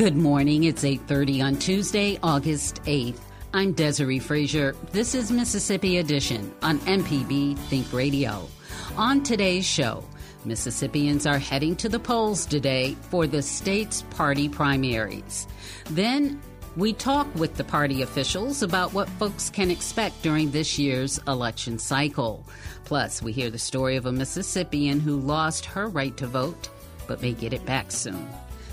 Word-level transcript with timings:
Good 0.00 0.16
morning. 0.16 0.64
It's 0.64 0.82
8:30 0.82 1.42
on 1.42 1.56
Tuesday, 1.56 2.18
August 2.22 2.80
8th. 2.86 3.20
I'm 3.52 3.72
Desiree 3.72 4.18
Frazier. 4.18 4.74
This 4.92 5.14
is 5.14 5.30
Mississippi 5.30 5.98
Edition 5.98 6.54
on 6.62 6.78
MPB 6.86 7.54
Think 7.68 7.92
Radio. 7.92 8.48
On 8.96 9.22
today's 9.22 9.66
show, 9.66 10.02
Mississippians 10.46 11.26
are 11.26 11.38
heading 11.38 11.76
to 11.76 11.90
the 11.90 11.98
polls 11.98 12.46
today 12.46 12.96
for 13.10 13.26
the 13.26 13.42
state's 13.42 14.00
party 14.16 14.48
primaries. 14.48 15.46
Then 15.90 16.40
we 16.78 16.94
talk 16.94 17.26
with 17.34 17.56
the 17.56 17.64
party 17.64 18.00
officials 18.00 18.62
about 18.62 18.94
what 18.94 19.10
folks 19.18 19.50
can 19.50 19.70
expect 19.70 20.22
during 20.22 20.50
this 20.50 20.78
year's 20.78 21.20
election 21.28 21.78
cycle. 21.78 22.42
Plus, 22.86 23.20
we 23.20 23.32
hear 23.32 23.50
the 23.50 23.58
story 23.58 23.96
of 23.96 24.06
a 24.06 24.12
Mississippian 24.12 24.98
who 24.98 25.20
lost 25.20 25.66
her 25.66 25.88
right 25.88 26.16
to 26.16 26.26
vote 26.26 26.70
but 27.06 27.20
may 27.20 27.32
get 27.32 27.52
it 27.52 27.66
back 27.66 27.92
soon. 27.92 28.26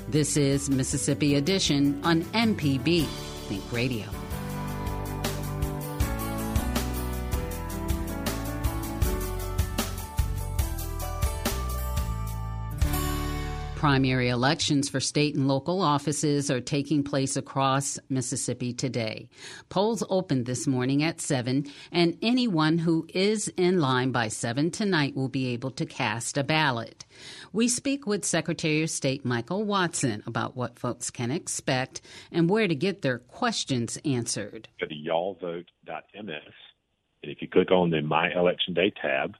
This 0.09 0.37
is 0.37 0.69
Mississippi 0.69 1.35
Edition 1.35 1.99
on 2.05 2.21
MPB 2.27 3.05
Think 3.05 3.71
Radio. 3.73 4.05
Primary 13.75 14.29
elections 14.29 14.89
for 14.89 14.99
state 14.99 15.35
and 15.35 15.47
local 15.47 15.81
offices 15.81 16.49
are 16.49 16.59
taking 16.59 17.03
place 17.03 17.37
across 17.37 17.99
Mississippi 18.09 18.73
today. 18.73 19.29
Polls 19.69 20.03
opened 20.09 20.47
this 20.47 20.65
morning 20.65 21.03
at 21.03 21.21
7, 21.21 21.67
and 21.91 22.17
anyone 22.23 22.79
who 22.79 23.05
is 23.13 23.49
in 23.49 23.79
line 23.79 24.11
by 24.11 24.29
7 24.29 24.71
tonight 24.71 25.15
will 25.15 25.29
be 25.29 25.49
able 25.49 25.69
to 25.71 25.85
cast 25.85 26.39
a 26.39 26.43
ballot. 26.43 27.05
We 27.53 27.67
speak 27.67 28.05
with 28.05 28.25
Secretary 28.25 28.83
of 28.83 28.89
State 28.89 29.25
Michael 29.25 29.63
Watson 29.63 30.23
about 30.25 30.55
what 30.55 30.77
folks 30.79 31.09
can 31.09 31.31
expect 31.31 32.01
and 32.31 32.49
where 32.49 32.67
to 32.67 32.75
get 32.75 33.01
their 33.01 33.19
questions 33.19 33.97
answered. 34.03 34.67
Go 34.79 34.87
to 34.87 34.95
y'allvote.ms, 34.95 36.53
and 37.23 37.31
if 37.31 37.41
you 37.41 37.47
click 37.47 37.71
on 37.71 37.89
the 37.89 38.01
My 38.01 38.31
Election 38.33 38.73
Day 38.73 38.91
tab, 39.01 39.35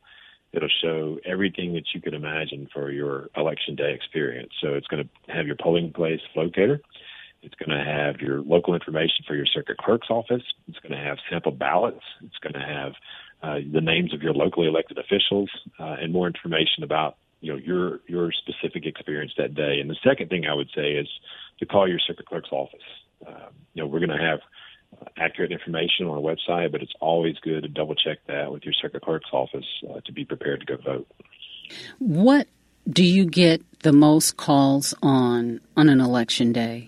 It'll 0.53 0.69
show 0.81 1.19
everything 1.25 1.73
that 1.73 1.83
you 1.93 2.01
could 2.01 2.13
imagine 2.13 2.67
for 2.73 2.89
your 2.89 3.29
election 3.35 3.75
day 3.75 3.93
experience. 3.93 4.53
So 4.61 4.73
it's 4.73 4.87
going 4.87 5.03
to 5.03 5.31
have 5.31 5.45
your 5.45 5.57
polling 5.61 5.91
place 5.91 6.21
locator. 6.35 6.79
It's 7.43 7.55
going 7.55 7.77
to 7.77 7.83
have 7.83 8.21
your 8.21 8.41
local 8.41 8.73
information 8.73 9.25
for 9.27 9.35
your 9.35 9.45
circuit 9.45 9.77
clerk's 9.77 10.07
office. 10.09 10.41
It's 10.67 10.79
going 10.79 10.93
to 10.93 11.05
have 11.05 11.17
sample 11.29 11.51
ballots. 11.51 12.01
It's 12.23 12.37
going 12.41 12.53
to 12.53 12.59
have 12.59 12.93
uh, 13.43 13.59
the 13.71 13.81
names 13.81 14.13
of 14.13 14.23
your 14.23 14.33
locally 14.33 14.67
elected 14.67 14.97
officials 14.97 15.49
uh, 15.79 15.97
and 16.01 16.11
more 16.11 16.27
information 16.27 16.83
about 16.83 17.17
you 17.41 17.53
know 17.53 17.59
your 17.59 17.99
your 18.07 18.31
specific 18.31 18.85
experience 18.85 19.33
that 19.37 19.53
day. 19.53 19.79
And 19.79 19.89
the 19.89 19.97
second 20.03 20.29
thing 20.29 20.45
I 20.45 20.53
would 20.53 20.69
say 20.75 20.93
is 20.93 21.07
to 21.59 21.65
call 21.65 21.87
your 21.87 21.99
circuit 21.99 22.25
clerk's 22.25 22.51
office. 22.51 22.79
Um, 23.25 23.53
you 23.73 23.83
know 23.83 23.87
we're 23.87 23.99
going 23.99 24.17
to 24.17 24.23
have 24.23 24.39
accurate 25.17 25.51
information 25.51 26.07
on 26.07 26.17
our 26.17 26.35
website, 26.35 26.71
but 26.71 26.81
it's 26.81 26.93
always 26.99 27.35
good 27.39 27.63
to 27.63 27.69
double 27.69 27.95
check 27.95 28.19
that 28.27 28.51
with 28.51 28.63
your 28.63 28.73
circuit 28.73 29.01
clerk's 29.01 29.29
office 29.31 29.65
uh, 29.89 29.99
to 30.05 30.11
be 30.11 30.25
prepared 30.25 30.61
to 30.61 30.65
go 30.65 30.77
vote. 30.81 31.07
What 31.99 32.47
do 32.89 33.03
you 33.03 33.25
get 33.25 33.61
the 33.81 33.91
most 33.91 34.37
calls 34.37 34.93
on 35.01 35.59
on 35.75 35.89
an 35.89 35.99
election 35.99 36.53
day? 36.53 36.87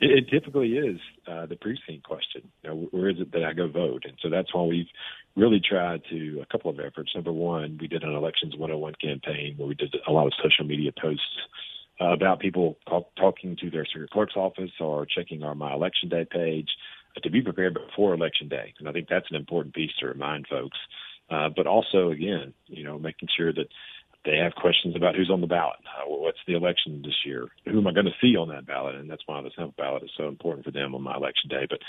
It, 0.00 0.10
it 0.10 0.28
typically 0.30 0.76
is 0.76 0.98
uh, 1.26 1.46
the 1.46 1.56
precinct 1.56 2.04
question. 2.04 2.42
You 2.62 2.70
know, 2.70 2.88
where 2.90 3.08
is 3.08 3.16
it 3.18 3.32
that 3.32 3.44
I 3.44 3.52
go 3.52 3.68
vote? 3.68 4.04
And 4.04 4.14
so 4.22 4.28
that's 4.30 4.54
why 4.54 4.62
we've 4.62 4.88
really 5.36 5.60
tried 5.60 6.02
to 6.10 6.40
a 6.42 6.46
couple 6.46 6.70
of 6.70 6.78
efforts. 6.80 7.12
Number 7.14 7.32
one, 7.32 7.78
we 7.80 7.88
did 7.88 8.02
an 8.02 8.14
elections 8.14 8.54
101 8.56 8.94
campaign 9.00 9.54
where 9.56 9.68
we 9.68 9.74
did 9.74 9.94
a 10.06 10.12
lot 10.12 10.26
of 10.26 10.32
social 10.42 10.64
media 10.64 10.92
posts 11.00 11.22
uh, 12.00 12.12
about 12.12 12.40
people 12.40 12.78
talk, 12.88 13.08
talking 13.16 13.56
to 13.60 13.70
their 13.70 13.86
circuit 13.86 14.10
clerk's 14.10 14.36
office 14.36 14.72
or 14.80 15.06
checking 15.06 15.42
our 15.42 15.54
My 15.54 15.72
Election 15.72 16.08
Day 16.08 16.26
page 16.30 16.68
uh, 17.16 17.20
to 17.20 17.30
be 17.30 17.42
prepared 17.42 17.74
before 17.74 18.14
Election 18.14 18.48
Day. 18.48 18.74
And 18.78 18.88
I 18.88 18.92
think 18.92 19.08
that's 19.08 19.30
an 19.30 19.36
important 19.36 19.74
piece 19.74 19.92
to 20.00 20.06
remind 20.06 20.46
folks. 20.48 20.78
Uh, 21.30 21.48
but 21.54 21.66
also, 21.66 22.10
again, 22.10 22.52
you 22.66 22.84
know, 22.84 22.98
making 22.98 23.28
sure 23.34 23.52
that 23.52 23.68
they 24.24 24.36
have 24.36 24.54
questions 24.54 24.96
about 24.96 25.14
who's 25.14 25.30
on 25.30 25.40
the 25.40 25.46
ballot. 25.46 25.76
Uh, 25.84 26.08
what's 26.08 26.38
the 26.46 26.54
election 26.54 27.02
this 27.04 27.24
year? 27.24 27.48
Who 27.66 27.78
am 27.78 27.86
I 27.86 27.92
going 27.92 28.06
to 28.06 28.20
see 28.20 28.36
on 28.36 28.48
that 28.48 28.66
ballot? 28.66 28.94
And 28.94 29.10
that's 29.10 29.22
why 29.26 29.40
the 29.42 29.50
sample 29.54 29.74
ballot 29.76 30.02
is 30.02 30.10
so 30.16 30.28
important 30.28 30.64
for 30.64 30.70
them 30.70 30.94
on 30.94 31.02
my 31.02 31.14
election 31.14 31.50
day. 31.50 31.66
But 31.68 31.80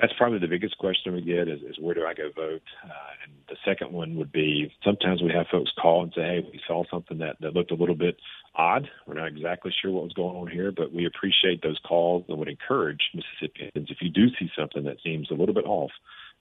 that's 0.00 0.12
probably 0.16 0.38
the 0.38 0.46
biggest 0.48 0.78
question 0.78 1.14
we 1.14 1.22
get 1.22 1.48
is, 1.48 1.60
is 1.62 1.78
where 1.80 1.94
do 1.94 2.04
I 2.04 2.14
go 2.14 2.30
vote? 2.34 2.62
Uh, 2.84 3.12
and 3.24 3.32
the 3.48 3.56
second 3.64 3.92
one 3.92 4.16
would 4.16 4.30
be 4.30 4.72
sometimes 4.84 5.22
we 5.22 5.32
have 5.32 5.46
folks 5.50 5.72
call 5.80 6.02
and 6.02 6.12
say, 6.14 6.22
hey, 6.22 6.48
we 6.52 6.60
saw 6.66 6.84
something 6.90 7.18
that, 7.18 7.36
that 7.40 7.54
looked 7.54 7.72
a 7.72 7.76
little 7.76 7.96
bit 7.96 8.16
odd. 8.54 8.88
We're 9.06 9.14
not 9.14 9.28
exactly 9.28 9.72
sure 9.80 9.90
what 9.90 10.04
was 10.04 10.12
going 10.12 10.36
on 10.36 10.48
here, 10.48 10.72
but 10.72 10.92
we 10.92 11.06
appreciate 11.06 11.62
those 11.62 11.80
calls 11.86 12.24
and 12.28 12.38
would 12.38 12.48
encourage 12.48 13.00
Mississippians 13.14 13.90
if 13.90 13.98
you 14.00 14.10
do 14.10 14.28
see 14.38 14.50
something 14.56 14.84
that 14.84 14.98
seems 15.02 15.30
a 15.30 15.34
little 15.34 15.54
bit 15.54 15.66
off, 15.66 15.90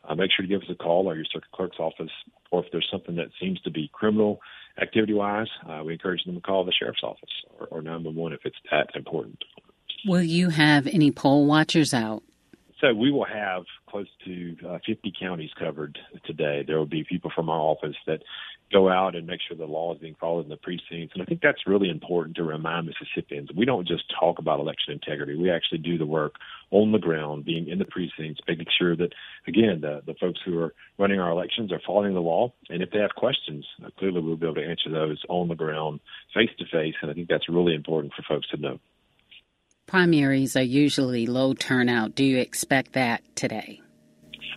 uh, 0.08 0.16
make 0.16 0.32
sure 0.36 0.46
to 0.46 0.50
give 0.50 0.62
us 0.62 0.70
a 0.70 0.76
call 0.76 1.10
or 1.10 1.16
your 1.16 1.26
circuit 1.26 1.52
clerk's 1.52 1.80
office, 1.80 2.12
or 2.52 2.64
if 2.64 2.72
there's 2.72 2.88
something 2.92 3.16
that 3.16 3.30
seems 3.40 3.60
to 3.62 3.72
be 3.72 3.90
criminal 3.92 4.40
activity 4.82 5.14
wise, 5.14 5.48
uh, 5.70 5.82
we 5.84 5.94
encourage 5.94 6.24
them 6.26 6.36
to 6.36 6.42
call 6.42 6.64
the 6.66 6.72
sheriff's 6.72 7.04
office 7.04 7.30
or, 7.60 7.68
or 7.68 7.82
911 7.82 8.34
if 8.34 8.46
it's 8.46 8.58
that 8.72 8.90
important. 8.96 9.44
Will 10.06 10.24
you 10.24 10.50
have 10.50 10.88
any 10.88 11.12
poll 11.12 11.46
watchers 11.46 11.94
out? 11.94 12.24
So 12.82 12.94
we 12.94 13.12
will 13.12 13.26
have 13.26 13.64
close 13.90 14.08
to 14.26 14.56
uh, 14.68 14.78
50 14.86 15.12
counties 15.20 15.50
covered 15.58 15.98
today. 16.26 16.64
There 16.66 16.78
will 16.78 16.86
be 16.86 17.04
people 17.04 17.32
from 17.34 17.50
our 17.50 17.60
office 17.60 17.96
that 18.06 18.22
go 18.72 18.88
out 18.88 19.16
and 19.16 19.26
make 19.26 19.40
sure 19.48 19.58
the 19.58 19.66
law 19.66 19.94
is 19.96 20.00
being 20.00 20.16
followed 20.20 20.44
in 20.44 20.50
the 20.50 20.58
precincts. 20.58 21.14
And 21.14 21.24
I 21.24 21.26
think 21.26 21.42
that's 21.42 21.66
really 21.66 21.90
important 21.90 22.36
to 22.36 22.44
remind 22.44 22.86
Mississippians. 22.86 23.50
We 23.56 23.66
don't 23.66 23.88
just 23.88 24.04
talk 24.20 24.38
about 24.38 24.60
election 24.60 24.94
integrity. 24.94 25.36
We 25.36 25.50
actually 25.50 25.80
do 25.80 25.98
the 25.98 26.06
work 26.06 26.36
on 26.70 26.92
the 26.92 27.00
ground, 27.00 27.46
being 27.46 27.68
in 27.68 27.80
the 27.80 27.86
precincts, 27.86 28.42
making 28.48 28.68
sure 28.78 28.96
that, 28.96 29.14
again, 29.48 29.82
the, 29.82 30.04
the 30.06 30.16
folks 30.20 30.40
who 30.46 30.60
are 30.60 30.76
running 31.00 31.20
our 31.20 31.32
elections 31.32 31.72
are 31.72 31.82
following 31.86 32.14
the 32.14 32.20
law. 32.20 32.54
And 32.70 32.84
if 32.84 32.92
they 32.92 33.00
have 33.00 33.16
questions, 33.16 33.66
uh, 33.84 33.90
clearly 33.98 34.22
we'll 34.22 34.36
be 34.36 34.46
able 34.46 34.56
to 34.56 34.68
answer 34.68 34.92
those 34.92 35.24
on 35.30 35.48
the 35.48 35.56
ground, 35.56 36.00
face 36.34 36.52
to 36.60 36.66
face. 36.66 36.96
And 37.02 37.10
I 37.10 37.16
think 37.16 37.28
that's 37.28 37.50
really 37.50 37.74
important 37.74 38.14
for 38.14 38.24
folks 38.28 38.50
to 38.50 38.58
know. 38.58 38.80
Primaries 39.88 40.58
are 40.58 40.62
usually 40.62 41.28
low 41.28 41.54
turnout. 41.54 42.14
Do 42.14 42.26
you 42.26 42.40
expect 42.40 42.92
that 42.94 43.24
today? 43.36 43.80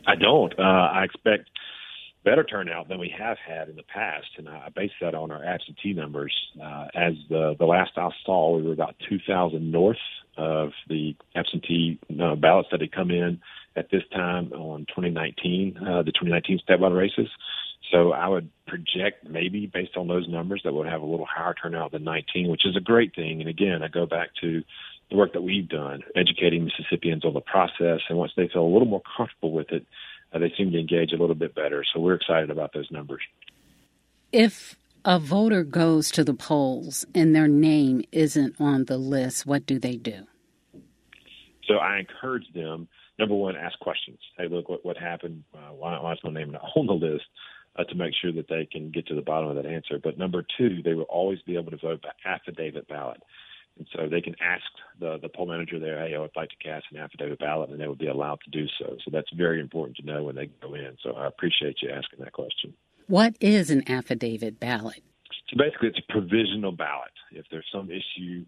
I 0.04 0.16
don't. 0.16 0.52
Uh, 0.58 0.62
I 0.62 1.04
expect 1.04 1.48
better 2.24 2.42
turnout 2.42 2.88
than 2.88 2.98
we 2.98 3.14
have 3.16 3.38
had 3.38 3.68
in 3.68 3.76
the 3.76 3.84
past, 3.84 4.26
and 4.38 4.48
I 4.48 4.70
base 4.74 4.90
that 5.00 5.14
on 5.14 5.30
our 5.30 5.44
absentee 5.44 5.92
numbers. 5.92 6.34
Uh, 6.60 6.86
as 6.96 7.14
the 7.28 7.54
the 7.56 7.64
last 7.64 7.92
I 7.96 8.08
saw, 8.26 8.56
we 8.56 8.62
were 8.64 8.72
about 8.72 8.96
2,000 9.08 9.70
north 9.70 9.96
of 10.36 10.72
the 10.88 11.14
absentee 11.36 12.00
uh, 12.20 12.34
ballots 12.34 12.70
that 12.72 12.80
had 12.80 12.90
come 12.90 13.12
in 13.12 13.40
at 13.76 13.88
this 13.92 14.02
time 14.12 14.52
on 14.52 14.84
2019, 14.88 15.78
uh, 15.78 16.02
the 16.02 16.10
2019 16.10 16.58
state 16.58 16.80
ballot 16.80 16.92
races. 16.92 17.28
So 17.92 18.12
I 18.12 18.28
would 18.28 18.50
project 18.66 19.28
maybe 19.28 19.66
based 19.66 19.96
on 19.96 20.06
those 20.06 20.28
numbers 20.28 20.62
that 20.64 20.72
we'll 20.72 20.84
have 20.84 21.02
a 21.02 21.06
little 21.06 21.26
higher 21.26 21.54
turnout 21.54 21.92
than 21.92 22.04
19, 22.04 22.48
which 22.48 22.64
is 22.64 22.76
a 22.76 22.80
great 22.80 23.14
thing. 23.14 23.40
And 23.40 23.48
again, 23.48 23.82
I 23.82 23.88
go 23.88 24.06
back 24.06 24.30
to 24.40 24.62
the 25.10 25.16
work 25.16 25.32
that 25.32 25.42
we've 25.42 25.68
done, 25.68 26.02
educating 26.14 26.64
Mississippians 26.64 27.24
on 27.24 27.34
the 27.34 27.40
process, 27.40 28.00
and 28.08 28.18
once 28.18 28.32
they 28.36 28.48
feel 28.48 28.62
a 28.62 28.72
little 28.72 28.88
more 28.88 29.02
comfortable 29.16 29.52
with 29.52 29.70
it, 29.70 29.84
uh, 30.32 30.38
they 30.38 30.52
seem 30.56 30.70
to 30.70 30.78
engage 30.78 31.12
a 31.12 31.16
little 31.16 31.34
bit 31.34 31.54
better. 31.54 31.84
So 31.92 32.00
we're 32.00 32.14
excited 32.14 32.50
about 32.50 32.72
those 32.72 32.90
numbers. 32.90 33.22
If 34.32 34.76
a 35.04 35.18
voter 35.18 35.64
goes 35.64 36.10
to 36.12 36.22
the 36.22 36.34
polls 36.34 37.04
and 37.14 37.34
their 37.34 37.48
name 37.48 38.02
isn't 38.12 38.54
on 38.60 38.84
the 38.84 38.98
list, 38.98 39.46
what 39.46 39.66
do 39.66 39.78
they 39.78 39.96
do? 39.96 40.26
So 41.66 41.76
I 41.76 41.98
encourage 41.98 42.46
them. 42.54 42.88
Number 43.18 43.34
one, 43.34 43.56
ask 43.56 43.78
questions. 43.80 44.18
Hey, 44.38 44.48
look, 44.48 44.68
what 44.68 44.84
what 44.84 44.96
happened? 44.96 45.44
Uh, 45.54 45.72
why, 45.72 46.00
why 46.00 46.12
is 46.12 46.18
my 46.24 46.30
name 46.30 46.50
not 46.50 46.62
on 46.76 46.86
the 46.86 46.92
list? 46.92 47.24
Uh, 47.76 47.84
to 47.84 47.94
make 47.94 48.12
sure 48.20 48.32
that 48.32 48.48
they 48.48 48.66
can 48.70 48.90
get 48.90 49.06
to 49.06 49.14
the 49.14 49.22
bottom 49.22 49.48
of 49.48 49.54
that 49.54 49.64
answer. 49.64 49.98
But 50.02 50.18
number 50.18 50.44
two, 50.58 50.82
they 50.84 50.94
will 50.94 51.04
always 51.04 51.40
be 51.42 51.56
able 51.56 51.70
to 51.70 51.76
vote 51.76 52.02
by 52.02 52.10
affidavit 52.24 52.88
ballot. 52.88 53.22
And 53.78 53.86
so 53.94 54.08
they 54.08 54.20
can 54.20 54.36
ask 54.40 54.64
the, 54.98 55.18
the 55.22 55.28
poll 55.28 55.46
manager 55.46 55.78
there, 55.78 56.06
hey, 56.06 56.14
I 56.14 56.18
would 56.18 56.30
like 56.36 56.50
to 56.50 56.56
cast 56.56 56.86
an 56.92 56.98
affidavit 56.98 57.38
ballot, 57.38 57.70
and 57.70 57.80
they 57.80 57.88
would 57.88 57.98
be 57.98 58.08
allowed 58.08 58.40
to 58.44 58.50
do 58.50 58.66
so. 58.78 58.96
So 59.04 59.10
that's 59.10 59.30
very 59.32 59.60
important 59.60 59.96
to 59.98 60.06
know 60.06 60.24
when 60.24 60.36
they 60.36 60.50
go 60.60 60.74
in. 60.74 60.96
So 61.02 61.12
I 61.12 61.26
appreciate 61.26 61.80
you 61.82 61.90
asking 61.90 62.18
that 62.20 62.32
question. 62.32 62.74
What 63.06 63.36
is 63.40 63.70
an 63.70 63.90
affidavit 63.90 64.60
ballot? 64.60 65.02
So 65.48 65.56
basically, 65.56 65.88
it's 65.88 65.98
a 65.98 66.12
provisional 66.12 66.72
ballot. 66.72 67.10
If 67.32 67.46
there's 67.50 67.66
some 67.72 67.90
issue, 67.90 68.44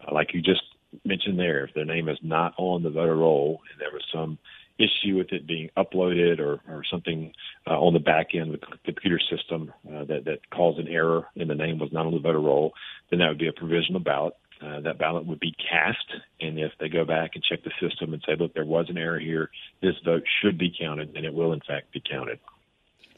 uh, 0.00 0.14
like 0.14 0.32
you 0.32 0.40
just 0.40 0.62
mentioned 1.04 1.38
there, 1.38 1.64
if 1.64 1.74
their 1.74 1.84
name 1.84 2.08
is 2.08 2.18
not 2.22 2.54
on 2.56 2.82
the 2.82 2.90
voter 2.90 3.16
roll 3.16 3.60
and 3.70 3.80
there 3.80 3.92
was 3.92 4.04
some 4.12 4.38
issue 4.78 5.16
with 5.16 5.32
it 5.32 5.46
being 5.46 5.68
uploaded 5.76 6.38
or, 6.38 6.60
or 6.68 6.84
something 6.88 7.32
uh, 7.66 7.78
on 7.78 7.92
the 7.92 7.98
back 7.98 8.28
end 8.34 8.54
of 8.54 8.60
the 8.60 8.66
computer 8.84 9.18
system 9.18 9.72
uh, 9.92 10.04
that, 10.04 10.24
that 10.24 10.38
caused 10.50 10.78
an 10.78 10.88
error 10.88 11.26
and 11.36 11.50
the 11.50 11.54
name 11.54 11.78
was 11.78 11.92
not 11.92 12.06
on 12.06 12.14
the 12.14 12.20
voter 12.20 12.40
roll, 12.40 12.72
then 13.10 13.18
that 13.18 13.28
would 13.28 13.38
be 13.38 13.48
a 13.48 13.52
provisional 13.52 14.00
ballot. 14.00 14.34
Uh, 14.60 14.80
that 14.80 14.98
ballot 14.98 15.24
would 15.24 15.38
be 15.38 15.54
cast, 15.70 16.04
and 16.40 16.58
if 16.58 16.72
they 16.80 16.88
go 16.88 17.04
back 17.04 17.32
and 17.34 17.44
check 17.44 17.60
the 17.62 17.70
system 17.80 18.12
and 18.12 18.22
say, 18.26 18.34
look, 18.34 18.52
there 18.54 18.64
was 18.64 18.86
an 18.88 18.98
error 18.98 19.20
here, 19.20 19.50
this 19.80 19.94
vote 20.04 20.24
should 20.42 20.58
be 20.58 20.72
counted, 20.76 21.14
and 21.14 21.24
it 21.24 21.32
will 21.32 21.52
in 21.52 21.60
fact 21.60 21.92
be 21.92 22.02
counted. 22.10 22.40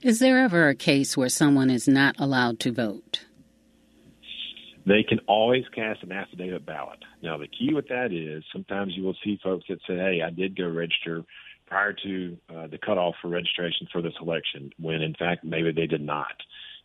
Is 0.03 0.19
there 0.19 0.39
ever 0.39 0.69
a 0.69 0.75
case 0.75 1.17
where 1.17 1.29
someone 1.31 1.71
is 1.71 1.89
not 1.89 2.17
allowed 2.19 2.61
to 2.61 2.73
vote? 2.73 3.25
They 4.87 5.03
can 5.03 5.21
always 5.27 5.65
cast 5.75 6.03
an 6.03 6.13
affidavit 6.13 6.67
ballot. 6.67 6.99
Now, 7.23 7.39
the 7.39 7.47
key 7.47 7.73
with 7.73 7.89
that 7.89 8.13
is 8.13 8.43
sometimes 8.53 8.95
you 8.97 9.03
will 9.03 9.17
see 9.23 9.39
folks 9.43 9.65
that 9.69 9.79
say, 9.87 9.97
hey, 9.97 10.23
I 10.27 10.31
did 10.31 10.57
go 10.57 10.69
register 10.69 11.23
prior 11.67 11.95
to 12.03 12.37
uh, 12.55 12.67
the 12.67 12.79
cutoff 12.79 13.15
for 13.23 13.29
registration 13.29 13.87
for 13.93 14.03
this 14.03 14.15
election, 14.21 14.73
when 14.79 15.03
in 15.03 15.15
fact 15.15 15.45
maybe 15.45 15.73
they 15.73 15.87
did 15.87 16.01
not. 16.01 16.33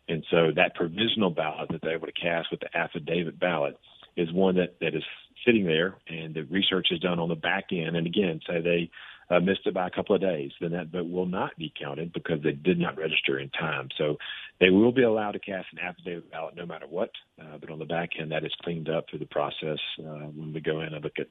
And 0.08 0.24
so 0.30 0.52
that 0.54 0.76
provisional 0.76 1.30
ballot 1.30 1.70
that 1.72 1.82
they 1.82 1.88
were 1.88 1.94
able 1.94 2.06
to 2.06 2.12
cast 2.12 2.50
with 2.50 2.60
the 2.60 2.76
affidavit 2.76 3.40
ballot 3.40 3.76
is 4.16 4.32
one 4.32 4.56
that, 4.56 4.76
that 4.80 4.94
is 4.94 5.02
sitting 5.44 5.64
there 5.64 5.96
and 6.08 6.34
the 6.34 6.42
research 6.44 6.88
is 6.90 7.00
done 7.00 7.18
on 7.18 7.28
the 7.28 7.34
back 7.34 7.66
end. 7.70 7.96
And 7.96 8.06
again, 8.06 8.40
say 8.46 8.60
they 8.60 8.90
uh, 9.28 9.40
missed 9.40 9.66
it 9.66 9.74
by 9.74 9.86
a 9.86 9.90
couple 9.90 10.14
of 10.14 10.20
days, 10.20 10.52
then 10.60 10.72
that 10.72 10.88
vote 10.88 11.10
will 11.10 11.26
not 11.26 11.56
be 11.56 11.72
counted 11.80 12.12
because 12.12 12.42
they 12.42 12.52
did 12.52 12.78
not 12.78 12.96
register 12.96 13.38
in 13.38 13.50
time. 13.50 13.88
So 13.98 14.16
they 14.60 14.70
will 14.70 14.92
be 14.92 15.02
allowed 15.02 15.32
to 15.32 15.38
cast 15.38 15.66
an 15.72 15.80
affidavit 15.80 16.30
ballot 16.30 16.54
no 16.56 16.66
matter 16.66 16.86
what. 16.88 17.10
Uh, 17.40 17.58
but 17.60 17.70
on 17.70 17.78
the 17.78 17.84
back 17.84 18.10
end, 18.18 18.30
that 18.32 18.44
is 18.44 18.52
cleaned 18.62 18.88
up 18.88 19.06
through 19.08 19.18
the 19.18 19.26
process 19.26 19.78
uh, 20.00 20.26
when 20.34 20.52
we 20.52 20.60
go 20.60 20.80
in 20.80 20.94
and 20.94 21.04
look 21.04 21.18
at, 21.18 21.26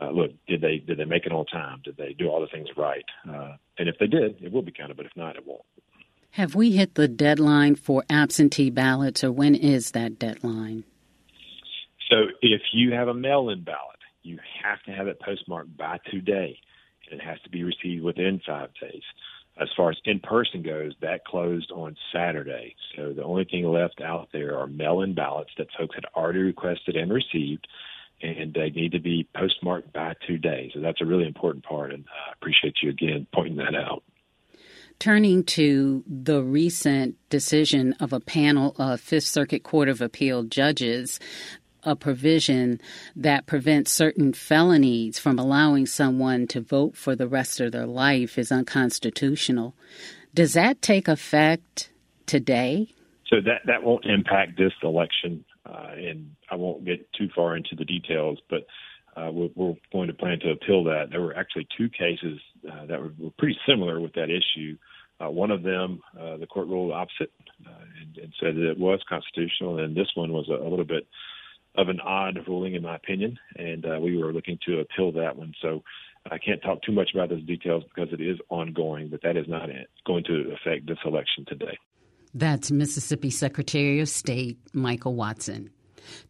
uh, 0.00 0.10
look, 0.10 0.30
did 0.46 0.60
they 0.60 0.78
did 0.78 0.98
they 0.98 1.04
make 1.04 1.26
it 1.26 1.32
on 1.32 1.46
time? 1.46 1.80
Did 1.84 1.96
they 1.96 2.12
do 2.12 2.28
all 2.28 2.40
the 2.40 2.46
things 2.48 2.68
right? 2.76 3.04
Uh, 3.28 3.56
and 3.78 3.88
if 3.88 3.96
they 3.98 4.06
did, 4.06 4.42
it 4.42 4.52
will 4.52 4.62
be 4.62 4.72
counted. 4.72 4.96
But 4.96 5.06
if 5.06 5.12
not, 5.16 5.36
it 5.36 5.46
won't. 5.46 5.62
Have 6.32 6.54
we 6.54 6.72
hit 6.72 6.94
the 6.94 7.08
deadline 7.08 7.74
for 7.74 8.04
absentee 8.08 8.70
ballots, 8.70 9.24
or 9.24 9.32
when 9.32 9.54
is 9.54 9.92
that 9.92 10.18
deadline? 10.18 10.84
So 12.10 12.26
if 12.42 12.62
you 12.72 12.92
have 12.92 13.08
a 13.08 13.14
mail-in 13.14 13.62
ballot, 13.64 13.98
you 14.22 14.38
have 14.62 14.82
to 14.84 14.92
have 14.92 15.06
it 15.06 15.20
postmarked 15.20 15.76
by 15.76 15.98
today 16.10 16.58
and 17.10 17.20
it 17.20 17.24
has 17.24 17.40
to 17.42 17.50
be 17.50 17.64
received 17.64 18.02
within 18.02 18.40
five 18.46 18.70
days. 18.80 19.02
As 19.60 19.68
far 19.76 19.90
as 19.90 19.96
in 20.04 20.20
person 20.20 20.62
goes, 20.62 20.92
that 21.00 21.24
closed 21.24 21.72
on 21.72 21.96
Saturday. 22.12 22.76
So 22.96 23.12
the 23.12 23.24
only 23.24 23.44
thing 23.44 23.64
left 23.64 24.00
out 24.00 24.28
there 24.32 24.58
are 24.58 24.66
mail 24.66 25.00
in 25.00 25.14
ballots 25.14 25.50
that 25.58 25.66
folks 25.76 25.96
had 25.96 26.04
already 26.14 26.40
requested 26.40 26.96
and 26.96 27.12
received, 27.12 27.66
and 28.22 28.54
they 28.54 28.70
need 28.70 28.92
to 28.92 29.00
be 29.00 29.26
postmarked 29.34 29.92
by 29.92 30.14
two 30.26 30.38
days. 30.38 30.72
So 30.74 30.80
that's 30.80 31.00
a 31.00 31.06
really 31.06 31.26
important 31.26 31.64
part, 31.64 31.92
and 31.92 32.04
I 32.06 32.32
appreciate 32.34 32.76
you 32.82 32.90
again 32.90 33.26
pointing 33.34 33.56
that 33.56 33.74
out. 33.74 34.04
Turning 35.00 35.44
to 35.44 36.04
the 36.06 36.42
recent 36.42 37.16
decision 37.28 37.94
of 38.00 38.12
a 38.12 38.20
panel 38.20 38.74
of 38.78 39.00
Fifth 39.00 39.24
Circuit 39.24 39.62
Court 39.62 39.88
of 39.88 40.00
Appeal 40.00 40.44
judges 40.44 41.18
a 41.88 41.96
provision 41.96 42.80
that 43.16 43.46
prevents 43.46 43.90
certain 43.90 44.32
felonies 44.32 45.18
from 45.18 45.38
allowing 45.38 45.86
someone 45.86 46.46
to 46.48 46.60
vote 46.60 46.96
for 46.96 47.16
the 47.16 47.26
rest 47.26 47.60
of 47.60 47.72
their 47.72 47.86
life 47.86 48.38
is 48.38 48.52
unconstitutional. 48.52 49.74
Does 50.34 50.52
that 50.52 50.82
take 50.82 51.08
effect 51.08 51.90
today? 52.26 52.88
So 53.26 53.36
that 53.40 53.62
that 53.66 53.82
won't 53.82 54.04
impact 54.04 54.58
this 54.58 54.72
election, 54.82 55.44
uh, 55.66 55.92
and 55.96 56.34
I 56.50 56.56
won't 56.56 56.84
get 56.84 57.10
too 57.12 57.28
far 57.34 57.56
into 57.56 57.74
the 57.74 57.84
details, 57.84 58.38
but. 58.48 58.66
Uh, 59.16 59.32
we're, 59.32 59.48
we're, 59.56 59.74
going 59.90 60.06
to 60.06 60.14
plan 60.14 60.38
to 60.38 60.50
appeal 60.50 60.84
that. 60.84 61.06
There 61.10 61.20
were 61.20 61.36
actually 61.36 61.66
two 61.76 61.88
cases 61.88 62.38
uh, 62.70 62.86
that 62.86 63.00
were, 63.00 63.12
were, 63.18 63.30
pretty 63.36 63.58
similar 63.66 63.98
with 63.98 64.12
that 64.12 64.28
issue. 64.30 64.76
Uh, 65.20 65.28
one 65.28 65.50
of 65.50 65.64
them, 65.64 66.00
uh, 66.16 66.36
the 66.36 66.46
court 66.46 66.68
ruled 66.68 66.92
opposite 66.92 67.32
uh, 67.66 67.72
and, 68.00 68.16
and, 68.18 68.32
said 68.40 68.54
that 68.54 68.70
it 68.70 68.78
was 68.78 69.00
constitutional, 69.08 69.80
and 69.80 69.96
this 69.96 70.06
one 70.14 70.32
was 70.32 70.48
a, 70.48 70.62
a 70.62 70.68
little 70.68 70.84
bit 70.84 71.08
of 71.76 71.88
an 71.88 72.00
odd 72.00 72.38
ruling, 72.46 72.74
in 72.74 72.82
my 72.82 72.96
opinion, 72.96 73.38
and 73.56 73.84
uh, 73.84 73.98
we 74.00 74.16
were 74.16 74.32
looking 74.32 74.58
to 74.66 74.80
appeal 74.80 75.12
that 75.12 75.36
one. 75.36 75.52
So 75.62 75.82
I 76.30 76.38
can't 76.38 76.62
talk 76.62 76.82
too 76.82 76.92
much 76.92 77.10
about 77.14 77.30
those 77.30 77.44
details 77.44 77.84
because 77.84 78.12
it 78.12 78.20
is 78.20 78.38
ongoing, 78.48 79.08
but 79.08 79.22
that 79.22 79.36
is 79.36 79.46
not 79.48 79.68
going 80.06 80.24
to 80.24 80.52
affect 80.54 80.86
this 80.86 80.98
election 81.04 81.44
today. 81.46 81.78
That's 82.34 82.70
Mississippi 82.70 83.30
Secretary 83.30 84.00
of 84.00 84.08
State 84.08 84.58
Michael 84.72 85.14
Watson. 85.14 85.70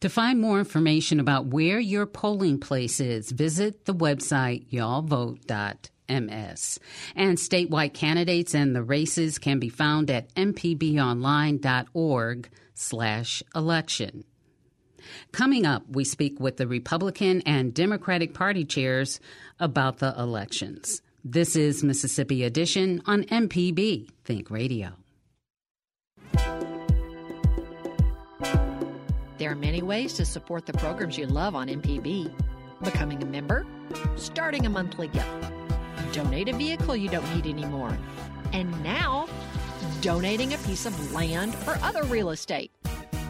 To 0.00 0.08
find 0.08 0.40
more 0.40 0.58
information 0.58 1.20
about 1.20 1.46
where 1.46 1.78
your 1.78 2.06
polling 2.06 2.58
place 2.58 3.00
is, 3.00 3.30
visit 3.30 3.84
the 3.84 3.94
website 3.94 4.68
y'allvote.ms. 4.70 6.78
And 7.14 7.38
statewide 7.38 7.94
candidates 7.94 8.54
and 8.54 8.74
the 8.74 8.82
races 8.82 9.38
can 9.38 9.58
be 9.58 9.68
found 9.68 10.10
at 10.10 10.34
mpbonline.org 10.34 12.48
slash 12.74 13.42
election. 13.54 14.24
Coming 15.32 15.66
up, 15.66 15.84
we 15.90 16.04
speak 16.04 16.40
with 16.40 16.56
the 16.56 16.66
Republican 16.66 17.42
and 17.42 17.74
Democratic 17.74 18.34
Party 18.34 18.64
chairs 18.64 19.20
about 19.60 19.98
the 19.98 20.14
elections. 20.18 21.02
This 21.24 21.56
is 21.56 21.82
Mississippi 21.82 22.44
Edition 22.44 23.02
on 23.06 23.24
MPB 23.24 24.08
Think 24.24 24.50
Radio. 24.50 24.92
There 29.38 29.52
are 29.52 29.56
many 29.56 29.82
ways 29.82 30.14
to 30.14 30.24
support 30.24 30.66
the 30.66 30.72
programs 30.72 31.16
you 31.16 31.26
love 31.26 31.54
on 31.54 31.68
MPB. 31.68 32.32
Becoming 32.82 33.22
a 33.22 33.26
member, 33.26 33.66
starting 34.16 34.66
a 34.66 34.70
monthly 34.70 35.08
gift, 35.08 35.28
donate 36.12 36.48
a 36.48 36.52
vehicle 36.52 36.96
you 36.96 37.08
don't 37.08 37.34
need 37.34 37.46
anymore, 37.46 37.96
and 38.52 38.70
now 38.82 39.28
donating 40.00 40.54
a 40.54 40.58
piece 40.58 40.86
of 40.86 41.12
land 41.12 41.56
or 41.66 41.78
other 41.82 42.04
real 42.04 42.30
estate. 42.30 42.72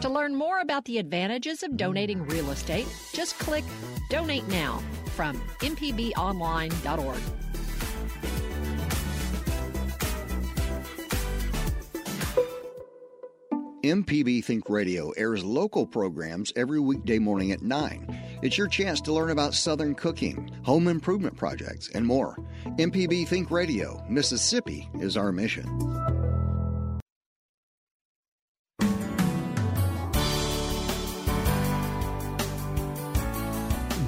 To 0.01 0.09
learn 0.09 0.33
more 0.33 0.59
about 0.61 0.85
the 0.85 0.97
advantages 0.97 1.61
of 1.61 1.75
donating 1.75 2.25
real 2.27 2.51
estate, 2.51 2.87
just 3.11 3.37
click 3.37 3.65
Donate 4.09 4.47
Now 4.47 4.81
from 5.15 5.37
mpbonline.org. 5.59 7.19
MPB 13.83 14.43
Think 14.43 14.69
Radio 14.69 15.11
airs 15.11 15.43
local 15.43 15.85
programs 15.85 16.51
every 16.55 16.79
weekday 16.79 17.17
morning 17.17 17.51
at 17.53 17.61
9. 17.61 18.39
It's 18.41 18.57
your 18.57 18.67
chance 18.67 18.99
to 19.01 19.13
learn 19.13 19.31
about 19.31 19.53
Southern 19.53 19.95
cooking, 19.95 20.51
home 20.63 20.87
improvement 20.87 21.37
projects, 21.37 21.89
and 21.93 22.05
more. 22.05 22.37
MPB 22.77 23.27
Think 23.27 23.51
Radio, 23.51 24.03
Mississippi 24.09 24.89
is 24.95 25.15
our 25.15 25.31
mission. 25.31 26.08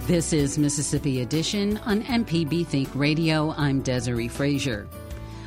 This 0.07 0.33
is 0.33 0.57
Mississippi 0.57 1.21
Edition 1.21 1.77
on 1.85 2.01
MPB 2.01 2.65
Think 2.65 2.89
Radio. 2.95 3.51
I'm 3.51 3.81
Desiree 3.81 4.27
Frazier. 4.27 4.87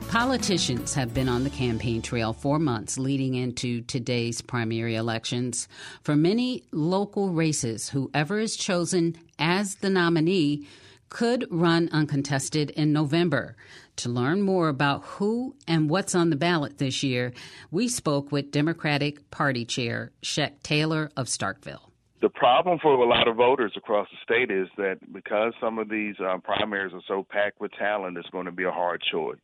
Politicians 0.08 0.94
have 0.94 1.12
been 1.12 1.28
on 1.28 1.42
the 1.42 1.50
campaign 1.50 2.00
trail 2.00 2.32
for 2.32 2.60
months 2.60 2.96
leading 2.96 3.34
into 3.34 3.80
today's 3.82 4.40
primary 4.40 4.94
elections. 4.94 5.66
For 6.04 6.14
many 6.14 6.62
local 6.70 7.30
races, 7.30 7.88
whoever 7.88 8.38
is 8.38 8.56
chosen 8.56 9.18
as 9.40 9.74
the 9.74 9.90
nominee 9.90 10.68
could 11.08 11.48
run 11.50 11.88
uncontested 11.90 12.70
in 12.70 12.92
November. 12.92 13.56
To 13.96 14.08
learn 14.08 14.40
more 14.40 14.68
about 14.68 15.04
who 15.04 15.56
and 15.66 15.90
what's 15.90 16.14
on 16.14 16.30
the 16.30 16.36
ballot 16.36 16.78
this 16.78 17.02
year, 17.02 17.32
we 17.72 17.88
spoke 17.88 18.30
with 18.30 18.52
Democratic 18.52 19.32
Party 19.32 19.64
Chair 19.64 20.12
Cheikh 20.22 20.62
Taylor 20.62 21.10
of 21.16 21.26
Starkville 21.26 21.90
the 22.24 22.30
problem 22.30 22.78
for 22.80 22.94
a 22.94 23.06
lot 23.06 23.28
of 23.28 23.36
voters 23.36 23.72
across 23.76 24.08
the 24.10 24.16
state 24.24 24.50
is 24.50 24.66
that 24.78 24.96
because 25.12 25.52
some 25.60 25.78
of 25.78 25.90
these 25.90 26.14
uh, 26.26 26.38
primaries 26.38 26.94
are 26.94 27.02
so 27.06 27.22
packed 27.28 27.60
with 27.60 27.70
talent, 27.72 28.16
it's 28.16 28.30
going 28.30 28.46
to 28.46 28.50
be 28.52 28.64
a 28.64 28.70
hard 28.70 29.02
choice. 29.12 29.36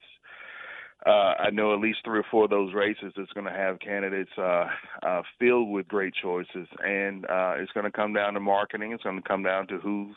uh, 1.07 1.35
I 1.47 1.51
know 1.51 1.75
at 1.75 1.81
least 1.81 1.99
three 2.05 2.21
or 2.21 2.25
four 2.31 2.45
of 2.45 2.51
those 2.51 2.73
races 2.73 3.13
that's 3.15 3.33
going 3.33 3.45
to 3.45 3.53
have 3.53 3.81
candidates 3.81 4.31
uh, 4.39 4.65
uh, 5.03 5.23
filled 5.39 5.69
with 5.69 5.89
great 5.89 6.15
choices, 6.23 6.69
and 6.83 7.27
uh, 7.27 7.53
it's 7.59 7.73
going 7.73 7.85
to 7.85 7.93
come 7.93 8.15
down 8.15 8.33
to 8.33 8.41
marketing. 8.41 8.93
It's 8.93 9.03
going 9.03 9.21
to 9.21 9.29
come 9.29 9.43
down 9.43 9.67
to 9.69 9.79
who's, 9.79 10.17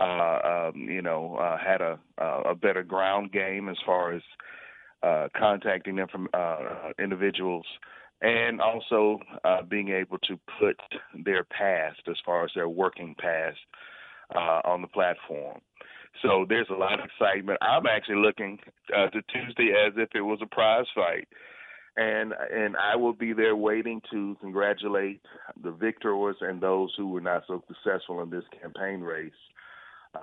uh, 0.00 0.70
um, 0.74 0.88
you 0.88 1.02
know, 1.02 1.36
uh, 1.36 1.56
had 1.58 1.80
a 1.80 1.98
a 2.18 2.56
better 2.56 2.82
ground 2.82 3.30
game 3.30 3.68
as 3.68 3.76
far 3.86 4.12
as 4.14 4.22
uh, 5.04 5.28
contacting 5.36 5.96
them 5.96 6.08
from 6.10 6.28
uh, 6.32 6.90
individuals, 6.98 7.66
and 8.24 8.58
also 8.58 9.20
uh, 9.44 9.62
being 9.62 9.90
able 9.90 10.16
to 10.18 10.40
put 10.58 10.76
their 11.24 11.44
past, 11.44 12.00
as 12.10 12.16
far 12.24 12.44
as 12.44 12.50
their 12.54 12.70
working 12.70 13.14
past, 13.18 13.58
uh, 14.34 14.62
on 14.64 14.80
the 14.80 14.88
platform. 14.88 15.60
So 16.22 16.46
there's 16.48 16.68
a 16.70 16.74
lot 16.74 16.98
of 16.98 17.04
excitement. 17.04 17.58
I'm 17.60 17.86
actually 17.86 18.22
looking 18.22 18.58
uh, 18.96 19.08
to 19.08 19.20
Tuesday 19.22 19.72
as 19.86 19.92
if 19.96 20.08
it 20.14 20.22
was 20.22 20.38
a 20.42 20.46
prize 20.46 20.86
fight, 20.94 21.28
and 21.96 22.32
and 22.50 22.76
I 22.76 22.96
will 22.96 23.12
be 23.12 23.34
there 23.34 23.56
waiting 23.56 24.00
to 24.10 24.36
congratulate 24.40 25.20
the 25.62 25.72
victors 25.72 26.36
and 26.40 26.62
those 26.62 26.94
who 26.96 27.08
were 27.08 27.20
not 27.20 27.42
so 27.46 27.62
successful 27.68 28.22
in 28.22 28.30
this 28.30 28.44
campaign 28.62 29.00
race. 29.00 29.32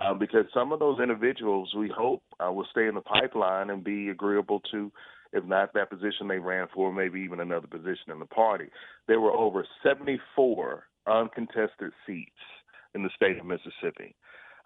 Uh, 0.01 0.13
because 0.13 0.45
some 0.53 0.71
of 0.71 0.79
those 0.79 1.01
individuals 1.01 1.73
we 1.77 1.91
hope 1.95 2.23
uh, 2.39 2.49
will 2.49 2.65
stay 2.71 2.87
in 2.87 2.95
the 2.95 3.01
pipeline 3.01 3.69
and 3.69 3.83
be 3.83 4.07
agreeable 4.07 4.61
to, 4.71 4.89
if 5.33 5.43
not 5.45 5.73
that 5.73 5.89
position 5.89 6.27
they 6.27 6.39
ran 6.39 6.67
for, 6.73 6.91
maybe 6.91 7.21
even 7.21 7.39
another 7.39 7.67
position 7.67 8.11
in 8.11 8.19
the 8.19 8.25
party. 8.25 8.69
There 9.07 9.21
were 9.21 9.31
over 9.31 9.65
74 9.83 10.83
uncontested 11.07 11.91
seats 12.05 12.31
in 12.93 13.03
the 13.03 13.09
state 13.15 13.37
of 13.37 13.45
Mississippi 13.45 14.15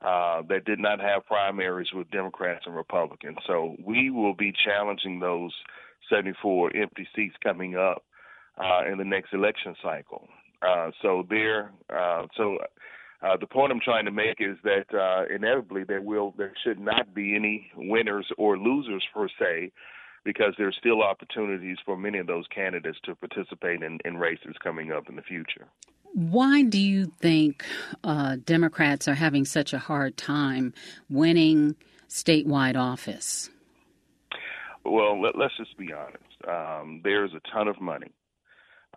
uh, 0.03 0.41
that 0.49 0.65
did 0.65 0.79
not 0.79 0.99
have 0.99 1.25
primaries 1.25 1.87
with 1.93 2.09
Democrats 2.11 2.65
and 2.65 2.75
Republicans. 2.75 3.37
So 3.47 3.75
we 3.83 4.09
will 4.09 4.35
be 4.35 4.53
challenging 4.65 5.19
those 5.19 5.53
74 6.09 6.75
empty 6.75 7.07
seats 7.15 7.35
coming 7.43 7.75
up 7.75 8.03
uh, 8.57 8.89
in 8.91 8.97
the 8.97 9.05
next 9.05 9.33
election 9.33 9.75
cycle. 9.81 10.27
Uh, 10.61 10.91
so 11.01 11.25
there, 11.29 11.71
uh, 11.93 12.25
so 12.35 12.57
uh, 13.21 13.37
the 13.39 13.47
point 13.47 13.71
I'm 13.71 13.79
trying 13.79 14.05
to 14.05 14.11
make 14.11 14.37
is 14.39 14.57
that 14.63 14.85
uh, 14.93 15.33
inevitably 15.33 15.83
there 15.83 16.01
will, 16.01 16.33
there 16.37 16.53
should 16.63 16.79
not 16.79 17.13
be 17.13 17.35
any 17.35 17.71
winners 17.75 18.27
or 18.37 18.57
losers 18.57 19.03
per 19.13 19.27
se, 19.39 19.71
because 20.25 20.55
there's 20.57 20.75
still 20.77 21.01
opportunities 21.01 21.77
for 21.85 21.95
many 21.95 22.17
of 22.17 22.27
those 22.27 22.45
candidates 22.53 22.97
to 23.05 23.15
participate 23.15 23.81
in, 23.81 23.99
in 24.03 24.17
races 24.17 24.55
coming 24.61 24.91
up 24.91 25.07
in 25.07 25.15
the 25.15 25.21
future. 25.21 25.67
Why 26.13 26.63
do 26.63 26.79
you 26.79 27.05
think 27.05 27.63
uh, 28.03 28.37
Democrats 28.43 29.07
are 29.07 29.13
having 29.13 29.45
such 29.45 29.71
a 29.71 29.77
hard 29.77 30.17
time 30.17 30.73
winning 31.09 31.75
statewide 32.09 32.75
office? 32.75 33.49
Well, 34.83 35.21
let, 35.21 35.35
us 35.35 35.51
just 35.57 35.77
be 35.77 35.91
honest. 35.93 36.23
Um, 36.47 37.01
there's 37.03 37.31
a 37.33 37.41
ton 37.51 37.67
of 37.67 37.79
money 37.81 38.11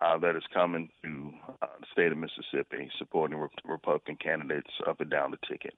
uh, 0.01 0.17
that 0.19 0.35
is 0.35 0.43
coming 0.53 0.89
to 1.03 1.31
uh, 1.61 1.67
the 1.79 1.85
state 1.91 2.11
of 2.11 2.17
Mississippi 2.17 2.89
supporting 2.97 3.37
re- 3.37 3.47
Republican 3.65 4.15
candidates 4.15 4.69
up 4.87 5.01
and 5.01 5.09
down 5.09 5.31
the 5.31 5.47
ticket. 5.47 5.73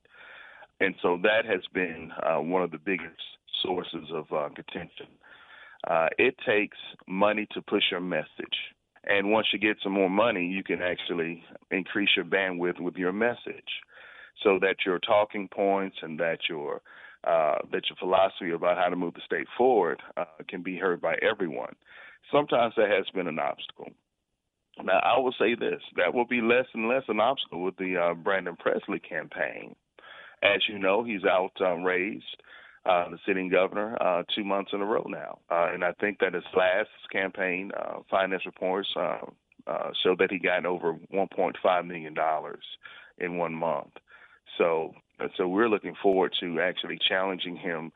And 0.80 0.96
so 1.02 1.18
that 1.24 1.46
has 1.46 1.62
been 1.74 2.12
uh, 2.24 2.42
one 2.42 2.62
of 2.62 2.72
the 2.72 2.78
biggest 2.78 3.22
sources 3.64 4.10
of 4.14 4.26
uh, 4.32 4.50
contention. 4.56 5.08
Uh, 5.88 6.08
it 6.18 6.36
takes 6.46 6.78
money 7.08 7.48
to 7.52 7.62
push 7.62 7.84
your 7.90 8.02
message. 8.02 8.58
And 9.04 9.32
once 9.32 9.48
you 9.52 9.60
get 9.60 9.78
some 9.82 9.94
more 9.94 10.10
money, 10.10 10.46
you 10.46 10.64
can 10.64 10.82
actually 10.82 11.44
increase 11.72 12.10
your 12.16 12.26
bandwidth 12.26 12.80
with 12.80 12.96
your 12.96 13.12
message, 13.12 13.82
so 14.44 14.60
that 14.60 14.86
your 14.86 15.00
talking 15.00 15.48
points 15.48 15.98
and 16.04 16.20
that 16.20 16.40
your 16.48 16.82
uh, 17.24 17.56
that 17.72 17.84
your 17.90 17.98
philosophy 18.00 18.52
about 18.52 18.78
how 18.78 18.90
to 18.90 18.96
move 18.96 19.14
the 19.14 19.22
state 19.26 19.48
forward 19.58 20.02
uh, 20.18 20.26
can 20.48 20.64
be 20.64 20.78
heard 20.78 21.02
by 21.02 21.16
everyone. 21.22 21.74
Sometimes 22.32 22.74
that 22.78 22.90
has 22.90 23.06
been 23.14 23.28
an 23.28 23.40
obstacle. 23.40 23.90
Now, 24.84 25.00
I 25.04 25.20
will 25.20 25.34
say 25.38 25.56
this: 25.56 25.82
that 25.98 26.14
will 26.14 26.26
be 26.26 26.42
less 26.42 26.66
and 26.74 26.88
less 26.88 27.04
an 27.08 27.20
obstacle 27.20 27.64
with 27.64 27.78
the 27.78 27.98
uh, 27.98 28.14
Brandon 28.14 28.56
Presley 28.56 29.00
campaign. 29.00 29.76
As 30.44 30.62
you 30.68 30.80
know, 30.80 31.04
he's 31.04 31.26
out 31.26 31.52
um, 31.60 31.84
raised 31.84 32.38
uh, 32.86 33.10
the 33.10 33.18
sitting 33.26 33.50
governor 33.50 33.98
uh, 34.02 34.24
two 34.36 34.44
months 34.44 34.72
in 34.74 34.82
a 34.82 34.86
row 34.86 35.06
now. 35.08 35.40
Uh, 35.50 35.70
and 35.74 35.84
I 35.84 35.94
think 35.94 36.20
that 36.20 36.34
his 36.34 36.44
last 36.56 36.90
campaign 37.12 37.72
uh, 37.78 38.00
finance 38.10 38.46
reports 38.46 38.90
uh, 38.96 39.20
uh, 39.68 39.92
show 40.04 40.16
that 40.18 40.32
he 40.32 40.40
got 40.40 40.66
over 40.66 40.96
1.5 41.14 41.88
million 41.88 42.14
dollars 42.14 42.64
in 43.18 43.38
one 43.38 43.54
month. 43.54 43.92
So, 44.58 44.94
so 45.38 45.48
we're 45.48 45.70
looking 45.70 45.96
forward 46.02 46.34
to 46.40 46.60
actually 46.60 46.98
challenging 47.08 47.56
him, 47.56 47.92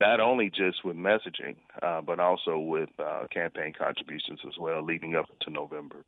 not 0.00 0.20
only 0.20 0.50
just 0.50 0.84
with 0.84 0.96
messaging, 0.96 1.56
uh, 1.82 2.02
but 2.02 2.20
also 2.20 2.58
with 2.58 2.90
uh, 2.98 3.26
campaign 3.32 3.72
contributions 3.76 4.40
as 4.46 4.54
well, 4.60 4.84
leading 4.84 5.14
up 5.14 5.26
to 5.40 5.50
November. 5.50 6.04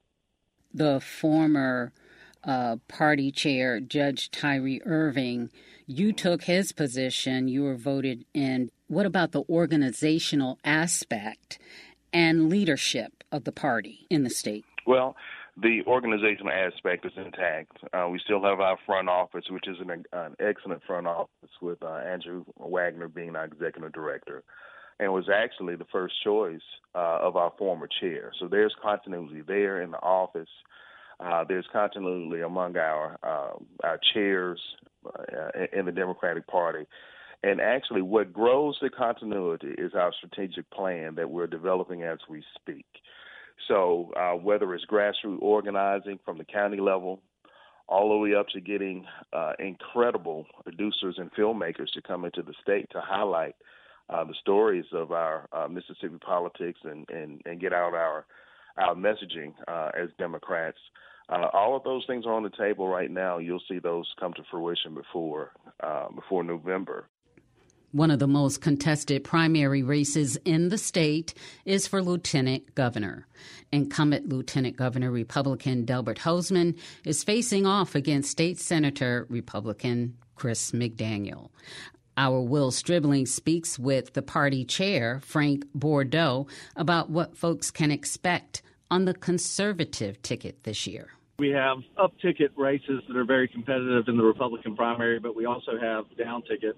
The 0.72 1.00
former 1.00 1.92
uh, 2.44 2.76
party 2.88 3.30
chair, 3.30 3.80
Judge 3.80 4.30
Tyree 4.30 4.80
Irving, 4.84 5.50
you 5.86 6.12
took 6.12 6.44
his 6.44 6.72
position, 6.72 7.48
you 7.48 7.62
were 7.62 7.76
voted 7.76 8.24
in. 8.34 8.70
What 8.88 9.06
about 9.06 9.32
the 9.32 9.42
organizational 9.48 10.58
aspect 10.64 11.58
and 12.12 12.48
leadership 12.48 13.24
of 13.32 13.44
the 13.44 13.52
party 13.52 14.06
in 14.10 14.22
the 14.22 14.30
state? 14.30 14.64
Well, 14.86 15.16
the 15.60 15.82
organizational 15.86 16.52
aspect 16.52 17.04
is 17.04 17.12
intact. 17.16 17.78
Uh, 17.92 18.08
we 18.10 18.20
still 18.22 18.42
have 18.42 18.60
our 18.60 18.78
front 18.86 19.08
office, 19.08 19.44
which 19.50 19.66
is 19.66 19.76
an, 19.80 20.04
an 20.12 20.36
excellent 20.38 20.82
front 20.86 21.06
office 21.06 21.50
with 21.60 21.82
uh, 21.82 21.96
Andrew 21.96 22.44
Wagner 22.58 23.08
being 23.08 23.34
our 23.34 23.44
executive 23.44 23.92
director, 23.92 24.44
and 25.00 25.12
was 25.12 25.28
actually 25.28 25.74
the 25.74 25.86
first 25.90 26.14
choice 26.22 26.60
uh, 26.94 27.18
of 27.20 27.36
our 27.36 27.52
former 27.58 27.88
chair. 28.00 28.32
So 28.38 28.46
there's 28.46 28.74
continuity 28.80 29.42
there 29.46 29.82
in 29.82 29.90
the 29.90 29.98
office. 29.98 30.48
Uh, 31.20 31.44
there's 31.48 31.66
continuity 31.72 32.42
among 32.42 32.76
our 32.76 33.18
uh, 33.22 33.58
our 33.84 33.98
chairs 34.12 34.60
uh, 35.06 35.50
in 35.72 35.86
the 35.86 35.92
Democratic 35.92 36.46
Party. 36.46 36.86
And 37.42 37.60
actually, 37.60 38.02
what 38.02 38.32
grows 38.32 38.78
the 38.80 38.90
continuity 38.90 39.74
is 39.78 39.94
our 39.94 40.12
strategic 40.12 40.70
plan 40.70 41.14
that 41.16 41.30
we're 41.30 41.46
developing 41.46 42.02
as 42.02 42.18
we 42.28 42.42
speak. 42.54 42.86
So, 43.66 44.12
uh, 44.16 44.32
whether 44.32 44.72
it's 44.74 44.84
grassroots 44.86 45.40
organizing 45.40 46.18
from 46.24 46.38
the 46.38 46.44
county 46.44 46.78
level, 46.78 47.20
all 47.88 48.10
the 48.10 48.16
way 48.16 48.34
up 48.34 48.48
to 48.48 48.60
getting 48.60 49.04
uh, 49.32 49.52
incredible 49.58 50.46
producers 50.62 51.16
and 51.18 51.32
filmmakers 51.32 51.90
to 51.94 52.02
come 52.02 52.24
into 52.24 52.42
the 52.42 52.54
state 52.62 52.88
to 52.90 53.00
highlight 53.00 53.56
the 54.08 54.34
stories 54.40 54.86
of 54.92 55.12
our 55.12 55.48
Mississippi 55.70 56.18
politics 56.20 56.80
and, 56.84 57.08
and, 57.10 57.40
and 57.44 57.60
get 57.60 57.72
out 57.72 57.94
our 57.94 58.24
our 58.78 58.94
messaging 58.94 59.52
uh, 59.66 59.90
as 60.00 60.08
Democrats. 60.18 60.78
Uh, 61.28 61.48
all 61.52 61.76
of 61.76 61.82
those 61.84 62.04
things 62.06 62.24
are 62.24 62.32
on 62.32 62.42
the 62.42 62.50
table 62.50 62.88
right 62.88 63.10
now. 63.10 63.38
You'll 63.38 63.62
see 63.68 63.78
those 63.78 64.06
come 64.18 64.32
to 64.34 64.42
fruition 64.50 64.94
before 64.94 65.52
uh, 65.82 66.08
before 66.14 66.42
November. 66.42 67.06
One 67.92 68.10
of 68.10 68.18
the 68.18 68.28
most 68.28 68.60
contested 68.60 69.24
primary 69.24 69.82
races 69.82 70.36
in 70.44 70.68
the 70.68 70.76
state 70.76 71.32
is 71.64 71.86
for 71.86 72.02
lieutenant 72.02 72.74
governor. 72.74 73.26
Incumbent 73.72 74.28
lieutenant 74.28 74.76
governor 74.76 75.10
Republican 75.10 75.86
Delbert 75.86 76.18
Hosemann 76.18 76.78
is 77.04 77.24
facing 77.24 77.64
off 77.64 77.94
against 77.94 78.30
state 78.30 78.58
senator 78.58 79.26
Republican 79.30 80.18
Chris 80.34 80.72
McDaniel. 80.72 81.48
Our 82.18 82.42
Will 82.42 82.70
Stribling 82.70 83.26
speaks 83.26 83.78
with 83.78 84.12
the 84.12 84.22
party 84.22 84.64
chair, 84.64 85.20
Frank 85.24 85.64
Bordeaux, 85.74 86.46
about 86.76 87.08
what 87.08 87.38
folks 87.38 87.70
can 87.70 87.90
expect 87.90 88.60
on 88.90 89.04
the 89.04 89.14
conservative 89.14 90.20
ticket 90.22 90.64
this 90.64 90.86
year. 90.86 91.08
We 91.38 91.50
have 91.50 91.78
up 91.96 92.12
ticket 92.20 92.50
races 92.56 93.02
that 93.06 93.16
are 93.16 93.24
very 93.24 93.46
competitive 93.46 94.08
in 94.08 94.16
the 94.16 94.24
Republican 94.24 94.74
primary, 94.74 95.20
but 95.20 95.36
we 95.36 95.44
also 95.44 95.78
have 95.80 96.04
down 96.16 96.42
ticket 96.42 96.76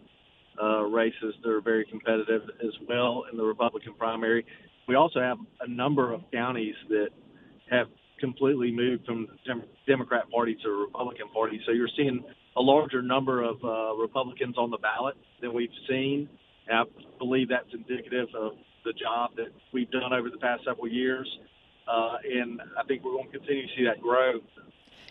uh, 0.63 0.83
races 0.83 1.35
that 1.43 1.51
are 1.51 1.63
very 1.63 1.87
competitive 1.87 2.43
as 2.63 2.73
well 2.87 3.25
in 3.31 3.39
the 3.39 3.45
Republican 3.45 3.95
primary. 3.95 4.45
We 4.87 4.97
also 4.97 5.21
have 5.21 5.39
a 5.61 5.69
number 5.69 6.13
of 6.13 6.23
counties 6.33 6.75
that 6.89 7.09
have 7.71 7.87
completely 8.19 8.71
moved 8.71 9.07
from 9.07 9.29
the 9.47 9.63
Democrat 9.87 10.31
Party 10.31 10.55
to 10.57 10.63
the 10.63 10.77
Republican 10.77 11.29
Party. 11.33 11.59
So 11.65 11.73
you're 11.73 11.89
seeing 11.97 12.23
a 12.57 12.61
larger 12.61 13.01
number 13.01 13.43
of 13.43 13.65
uh, 13.65 13.95
Republicans 13.95 14.57
on 14.59 14.71
the 14.71 14.77
ballot 14.79 15.17
than 15.41 15.55
we've 15.55 15.71
seen. 15.89 16.29
And 16.69 16.81
I 16.81 16.83
believe 17.19 17.49
that's 17.49 17.73
indicative 17.73 18.29
of 18.37 18.53
the 18.85 18.93
job 18.93 19.31
that 19.37 19.49
we've 19.73 19.91
done 19.91 20.13
over 20.13 20.29
the 20.29 20.39
past 20.39 20.65
several 20.67 20.89
years 20.89 21.27
uh, 21.91 22.17
and 22.25 22.61
I 22.79 22.85
think 22.85 23.05
we're 23.05 23.13
going 23.13 23.31
to 23.31 23.39
continue 23.39 23.67
to 23.67 23.73
see 23.77 23.85
that 23.85 24.01
grow. 24.01 24.41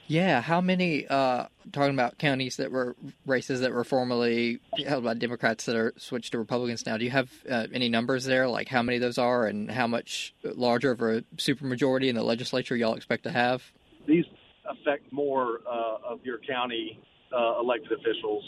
Yeah, 0.07 0.41
how 0.41 0.59
many 0.59 1.05
uh, 1.07 1.45
talking 1.71 1.93
about 1.93 2.17
counties 2.17 2.57
that 2.57 2.71
were 2.71 2.95
races 3.27 3.61
that 3.61 3.71
were 3.71 3.83
formerly 3.83 4.59
held 4.87 5.03
by 5.03 5.13
Democrats 5.13 5.65
that 5.65 5.75
are 5.75 5.93
switched 5.97 6.31
to 6.31 6.39
Republicans 6.39 6.83
now? 6.85 6.97
Do 6.97 7.05
you 7.05 7.11
have 7.11 7.31
uh, 7.47 7.67
any 7.71 7.89
numbers 7.89 8.25
there, 8.25 8.47
like 8.47 8.69
how 8.69 8.81
many 8.81 8.97
those 8.97 9.19
are, 9.19 9.45
and 9.45 9.69
how 9.69 9.85
much 9.85 10.33
larger 10.43 10.91
of 10.91 11.01
a 11.01 11.21
supermajority 11.35 12.07
in 12.07 12.15
the 12.15 12.23
legislature 12.23 12.75
y'all 12.75 12.95
expect 12.95 13.23
to 13.25 13.31
have? 13.31 13.61
These 14.07 14.25
affect 14.67 15.13
more 15.13 15.59
uh, 15.67 15.97
of 16.03 16.21
your 16.23 16.39
county 16.39 16.99
uh, 17.31 17.59
elected 17.59 17.91
officials, 17.91 18.43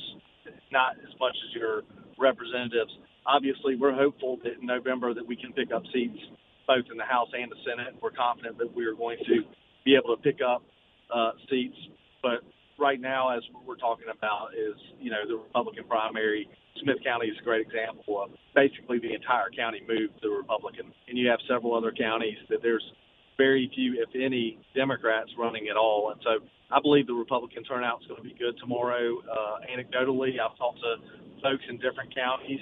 not 0.72 0.96
as 0.98 1.14
much 1.20 1.36
as 1.48 1.56
your 1.56 1.84
representatives. 2.18 2.92
obviously, 3.28 3.76
we're 3.76 3.94
hopeful 3.94 4.40
that 4.44 4.54
in 4.60 4.66
November 4.66 5.14
that 5.14 5.28
we 5.28 5.36
can 5.36 5.54
pick 5.54 5.72
up 5.72 5.84
seats 5.94 6.18
both 6.68 6.86
in 6.92 6.98
the 6.98 7.06
House 7.06 7.30
and 7.34 7.52
the 7.52 7.60
Senate. 7.66 7.96
We're 8.02 8.12
confident 8.12 8.58
that 8.58 8.76
we 8.76 8.86
are 8.86 8.96
going 8.96 9.18
to 9.28 9.44
be 9.86 9.96
able 9.96 10.16
to 10.16 10.22
pick 10.22 10.40
up 10.42 10.64
uh, 11.14 11.32
seats. 11.50 11.78
But 12.22 12.44
right 12.80 13.00
now, 13.00 13.36
as 13.36 13.44
we're 13.66 13.78
talking 13.78 14.08
about, 14.12 14.54
is 14.54 14.76
you 15.00 15.12
know 15.12 15.28
the 15.28 15.38
Republican 15.38 15.86
primary. 15.88 16.50
Smith 16.82 16.98
County 17.04 17.28
is 17.28 17.38
a 17.40 17.44
great 17.44 17.68
example 17.68 18.24
of 18.24 18.32
basically 18.56 18.98
the 19.00 19.14
entire 19.14 19.52
county 19.56 19.82
moved 19.88 20.22
to 20.22 20.30
Republican, 20.30 20.92
and 21.08 21.18
you 21.18 21.28
have 21.28 21.40
several 21.48 21.76
other 21.76 21.92
counties 21.92 22.38
that 22.50 22.64
there's 22.64 22.84
very 23.38 23.70
few, 23.76 24.02
if 24.02 24.10
any, 24.16 24.58
Democrats 24.76 25.30
running 25.38 25.68
at 25.68 25.76
all. 25.76 26.12
And 26.12 26.22
so 26.24 26.46
I 26.72 26.80
believe 26.80 27.08
the 27.08 27.14
Republican 27.14 27.64
turnout 27.64 28.02
is 28.02 28.08
going 28.08 28.22
to 28.22 28.28
be 28.28 28.36
good 28.38 28.56
tomorrow. 28.60 29.20
Uh, 29.26 29.60
anecdotally, 29.68 30.40
I've 30.40 30.58
talked 30.58 30.80
to 30.80 30.96
folks 31.42 31.64
in 31.70 31.76
different 31.78 32.14
counties 32.16 32.62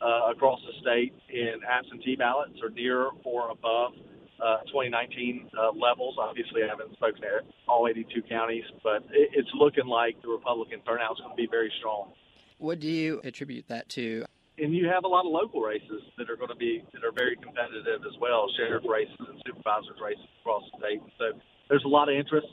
uh, 0.00 0.30
across 0.30 0.60
the 0.66 0.72
state, 0.80 1.12
in 1.28 1.60
absentee 1.68 2.16
ballots 2.16 2.60
are 2.62 2.70
near 2.70 3.10
or 3.24 3.50
above 3.50 3.92
uh, 4.40 4.58
2019 4.72 5.50
uh, 5.52 5.72
levels. 5.72 6.16
Obviously, 6.18 6.62
I 6.64 6.68
haven't 6.68 6.92
spoken 6.94 7.20
to 7.22 7.40
all 7.68 7.86
82 7.88 8.22
counties, 8.22 8.64
but 8.82 9.04
it, 9.12 9.30
it's 9.32 9.50
looking 9.54 9.86
like 9.86 10.20
the 10.22 10.28
Republican 10.28 10.80
turnout 10.86 11.12
is 11.12 11.18
going 11.20 11.36
to 11.36 11.36
be 11.36 11.48
very 11.50 11.72
strong. 11.78 12.12
What 12.58 12.80
do 12.80 12.88
you 12.88 13.20
attribute 13.24 13.68
that 13.68 13.88
to? 13.90 14.24
And 14.58 14.74
you 14.74 14.88
have 14.88 15.04
a 15.04 15.08
lot 15.08 15.24
of 15.24 15.32
local 15.32 15.62
races 15.62 16.02
that 16.18 16.28
are 16.28 16.36
going 16.36 16.50
to 16.50 16.56
be 16.56 16.84
that 16.92 17.04
are 17.04 17.12
very 17.12 17.36
competitive 17.36 18.04
as 18.04 18.18
well, 18.20 18.46
sheriff 18.56 18.84
races 18.88 19.16
and 19.18 19.40
supervisors 19.46 19.96
races 20.02 20.24
across 20.40 20.62
the 20.72 20.78
state. 20.78 21.02
So 21.18 21.38
there's 21.68 21.84
a 21.84 21.88
lot 21.88 22.10
of 22.10 22.14
interest 22.14 22.48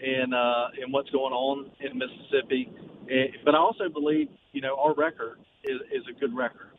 in 0.00 0.32
uh, 0.32 0.68
in 0.82 0.90
what's 0.90 1.10
going 1.10 1.34
on 1.34 1.70
in 1.80 1.98
Mississippi. 1.98 2.72
And, 3.10 3.36
but 3.44 3.54
I 3.54 3.58
also 3.58 3.90
believe, 3.90 4.28
you 4.52 4.62
know, 4.62 4.76
our 4.78 4.94
record 4.94 5.38
is, 5.64 5.80
is 5.92 6.02
a 6.08 6.18
good 6.18 6.34
record 6.34 6.69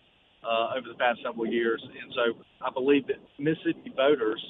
uh, 0.44 0.78
over 0.78 0.88
the 0.88 0.98
past 0.98 1.20
several 1.24 1.48
years, 1.48 1.82
and 1.84 2.14
so 2.14 2.44
I 2.66 2.72
believe 2.72 3.08
that 3.08 3.18
Mississippi 3.38 3.94
voters 3.96 4.42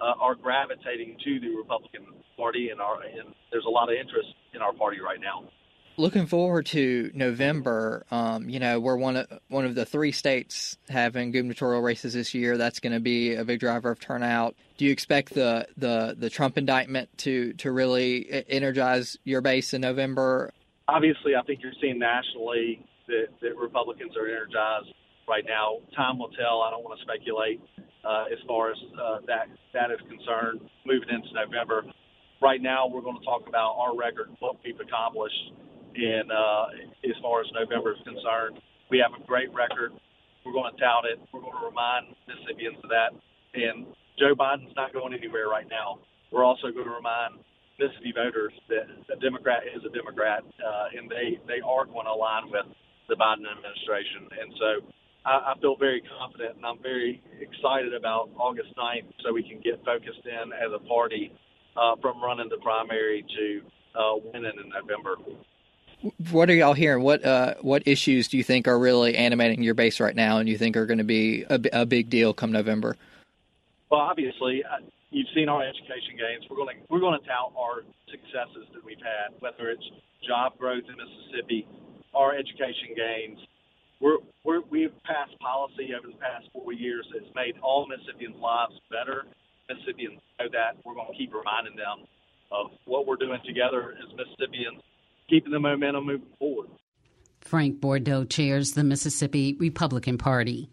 uh, 0.00 0.12
are 0.20 0.34
gravitating 0.34 1.16
to 1.24 1.40
the 1.40 1.54
Republican 1.56 2.06
Party, 2.36 2.70
and 2.70 2.80
our 2.80 3.02
and 3.02 3.34
there's 3.50 3.64
a 3.66 3.70
lot 3.70 3.90
of 3.90 3.96
interest 3.98 4.28
in 4.54 4.62
our 4.62 4.72
party 4.72 5.00
right 5.00 5.20
now. 5.20 5.48
Looking 5.98 6.26
forward 6.26 6.66
to 6.66 7.10
November. 7.14 8.04
Um, 8.10 8.50
you 8.50 8.60
know, 8.60 8.78
we're 8.78 8.96
one 8.96 9.16
of 9.16 9.26
one 9.48 9.64
of 9.64 9.74
the 9.74 9.86
three 9.86 10.12
states 10.12 10.76
having 10.90 11.32
gubernatorial 11.32 11.80
races 11.80 12.12
this 12.12 12.34
year. 12.34 12.58
That's 12.58 12.80
going 12.80 12.92
to 12.92 13.00
be 13.00 13.34
a 13.34 13.44
big 13.44 13.60
driver 13.60 13.90
of 13.90 13.98
turnout. 13.98 14.54
Do 14.76 14.84
you 14.84 14.92
expect 14.92 15.32
the, 15.32 15.66
the, 15.78 16.14
the 16.18 16.28
Trump 16.28 16.58
indictment 16.58 17.16
to 17.18 17.54
to 17.54 17.72
really 17.72 18.44
energize 18.48 19.16
your 19.24 19.40
base 19.40 19.72
in 19.72 19.80
November? 19.80 20.52
Obviously, 20.86 21.34
I 21.34 21.42
think 21.42 21.60
you're 21.62 21.72
seeing 21.80 21.98
nationally 21.98 22.84
that, 23.08 23.28
that 23.40 23.56
Republicans 23.56 24.12
are 24.16 24.28
energized 24.28 24.94
right 25.28 25.44
now. 25.46 25.78
Time 25.94 26.18
will 26.18 26.32
tell. 26.34 26.62
I 26.62 26.70
don't 26.70 26.84
want 26.84 26.98
to 26.98 27.04
speculate 27.04 27.60
uh, 28.04 28.24
as 28.32 28.38
far 28.46 28.70
as 28.70 28.78
uh, 28.94 29.18
that 29.26 29.48
that 29.74 29.90
is 29.90 30.00
concerned. 30.08 30.60
Moving 30.86 31.10
into 31.10 31.30
November, 31.34 31.84
right 32.40 32.62
now 32.62 32.86
we're 32.86 33.02
going 33.02 33.18
to 33.18 33.24
talk 33.24 33.48
about 33.48 33.76
our 33.78 33.96
record, 33.96 34.30
what 34.40 34.56
we've 34.64 34.78
accomplished 34.80 35.52
and 35.96 36.30
uh, 36.30 36.66
as 37.08 37.16
far 37.22 37.40
as 37.40 37.48
November 37.56 37.92
is 37.96 38.02
concerned, 38.04 38.60
we 38.90 39.00
have 39.00 39.16
a 39.16 39.22
great 39.24 39.52
record. 39.56 39.92
We're 40.44 40.52
going 40.52 40.70
to 40.70 40.78
tout 40.78 41.08
it. 41.08 41.18
We're 41.32 41.40
going 41.40 41.56
to 41.56 41.66
remind 41.66 42.14
Mississippians 42.28 42.76
of 42.84 42.90
that. 42.92 43.16
And 43.56 43.88
Joe 44.20 44.36
Biden's 44.36 44.76
not 44.76 44.92
going 44.92 45.16
anywhere 45.16 45.48
right 45.48 45.66
now. 45.68 45.98
We're 46.30 46.44
also 46.44 46.70
going 46.70 46.86
to 46.86 46.94
remind 46.94 47.40
Mississippi 47.80 48.12
voters 48.12 48.52
that 48.68 48.86
a 49.08 49.16
Democrat 49.18 49.64
is 49.64 49.82
a 49.84 49.92
Democrat, 49.92 50.44
uh, 50.60 50.96
and 50.96 51.10
they 51.10 51.40
they 51.48 51.60
are 51.60 51.84
going 51.84 52.08
to 52.08 52.12
align 52.12 52.48
with 52.52 52.64
the 53.08 53.16
Biden 53.16 53.44
administration. 53.44 54.28
And 54.32 54.48
so 54.56 54.68
I, 55.26 55.52
I 55.52 55.60
feel 55.60 55.76
very 55.76 56.02
confident, 56.18 56.56
and 56.56 56.64
I'm 56.64 56.80
very 56.80 57.20
excited 57.40 57.92
about 57.92 58.30
August 58.38 58.68
9th, 58.78 59.12
so 59.24 59.32
we 59.32 59.42
can 59.42 59.60
get 59.60 59.84
focused 59.84 60.24
in 60.24 60.52
as 60.52 60.70
a 60.72 60.78
party 60.86 61.32
uh, 61.76 61.96
from 62.00 62.22
running 62.22 62.48
the 62.48 62.58
primary 62.58 63.24
to 63.36 63.62
uh, 63.98 64.16
winning 64.32 64.52
in 64.62 64.70
November. 64.70 65.16
What 66.30 66.48
are 66.48 66.54
y'all 66.54 66.74
hearing? 66.74 67.02
What 67.02 67.24
uh, 67.24 67.54
what 67.62 67.82
issues 67.86 68.28
do 68.28 68.36
you 68.36 68.44
think 68.44 68.68
are 68.68 68.78
really 68.78 69.16
animating 69.16 69.62
your 69.62 69.74
base 69.74 69.98
right 69.98 70.14
now, 70.14 70.38
and 70.38 70.48
you 70.48 70.58
think 70.58 70.76
are 70.76 70.86
going 70.86 70.98
to 70.98 71.04
be 71.04 71.44
a, 71.48 71.58
a, 71.72 71.86
big 71.86 72.10
deal 72.10 72.34
come 72.34 72.52
November? 72.52 72.96
Well, 73.90 74.02
obviously, 74.02 74.62
uh, 74.62 74.84
you've 75.10 75.26
seen 75.34 75.48
our 75.48 75.62
education 75.62 76.20
gains. 76.20 76.44
We're 76.50 76.56
going 76.56 76.76
to 76.76 76.82
we're 76.90 77.00
going 77.00 77.18
to 77.18 77.26
tout 77.26 77.52
our 77.58 77.82
successes 78.10 78.68
that 78.74 78.84
we've 78.84 79.00
had, 79.00 79.40
whether 79.40 79.70
it's 79.70 79.82
job 80.28 80.58
growth 80.58 80.84
in 80.86 80.96
Mississippi, 80.96 81.66
our 82.14 82.36
education 82.36 82.92
gains. 82.94 83.38
We're, 84.00 84.18
we're 84.44 84.60
we've 84.70 84.92
passed 85.04 85.38
policy 85.40 85.90
over 85.96 86.08
the 86.08 86.18
past 86.18 86.48
four 86.52 86.72
years 86.72 87.06
that's 87.12 87.32
made 87.34 87.54
all 87.62 87.86
Mississippians' 87.86 88.36
lives 88.36 88.74
better. 88.90 89.24
Mississippians 89.68 90.20
know 90.38 90.46
that. 90.52 90.76
We're 90.84 90.94
going 90.94 91.10
to 91.10 91.18
keep 91.18 91.32
reminding 91.32 91.76
them 91.76 92.06
of 92.52 92.70
what 92.84 93.06
we're 93.06 93.16
doing 93.16 93.40
together 93.44 93.94
as 93.98 94.14
Mississippians 94.16 94.82
keeping 95.28 95.52
the 95.52 95.58
momentum 95.58 96.06
moving 96.06 96.28
forward. 96.38 96.68
Frank 97.40 97.80
Bordeaux 97.80 98.24
chairs 98.24 98.72
the 98.72 98.84
Mississippi 98.84 99.56
Republican 99.58 100.18
Party. 100.18 100.68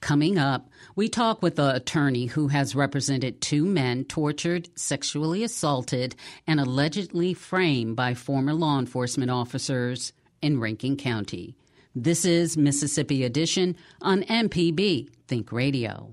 Coming 0.00 0.38
up, 0.38 0.68
we 0.96 1.08
talk 1.08 1.42
with 1.42 1.56
the 1.56 1.74
attorney 1.74 2.26
who 2.26 2.48
has 2.48 2.74
represented 2.74 3.40
two 3.40 3.64
men 3.64 4.04
tortured, 4.04 4.68
sexually 4.74 5.44
assaulted, 5.44 6.16
and 6.46 6.58
allegedly 6.58 7.34
framed 7.34 7.94
by 7.94 8.14
former 8.14 8.52
law 8.52 8.78
enforcement 8.78 9.30
officers 9.30 10.12
in 10.42 10.60
Rankin 10.60 10.96
County. 10.96 11.54
This 12.00 12.24
is 12.24 12.56
Mississippi 12.56 13.24
Edition 13.24 13.74
on 14.02 14.22
MPB 14.22 15.08
Think 15.26 15.50
Radio. 15.50 16.12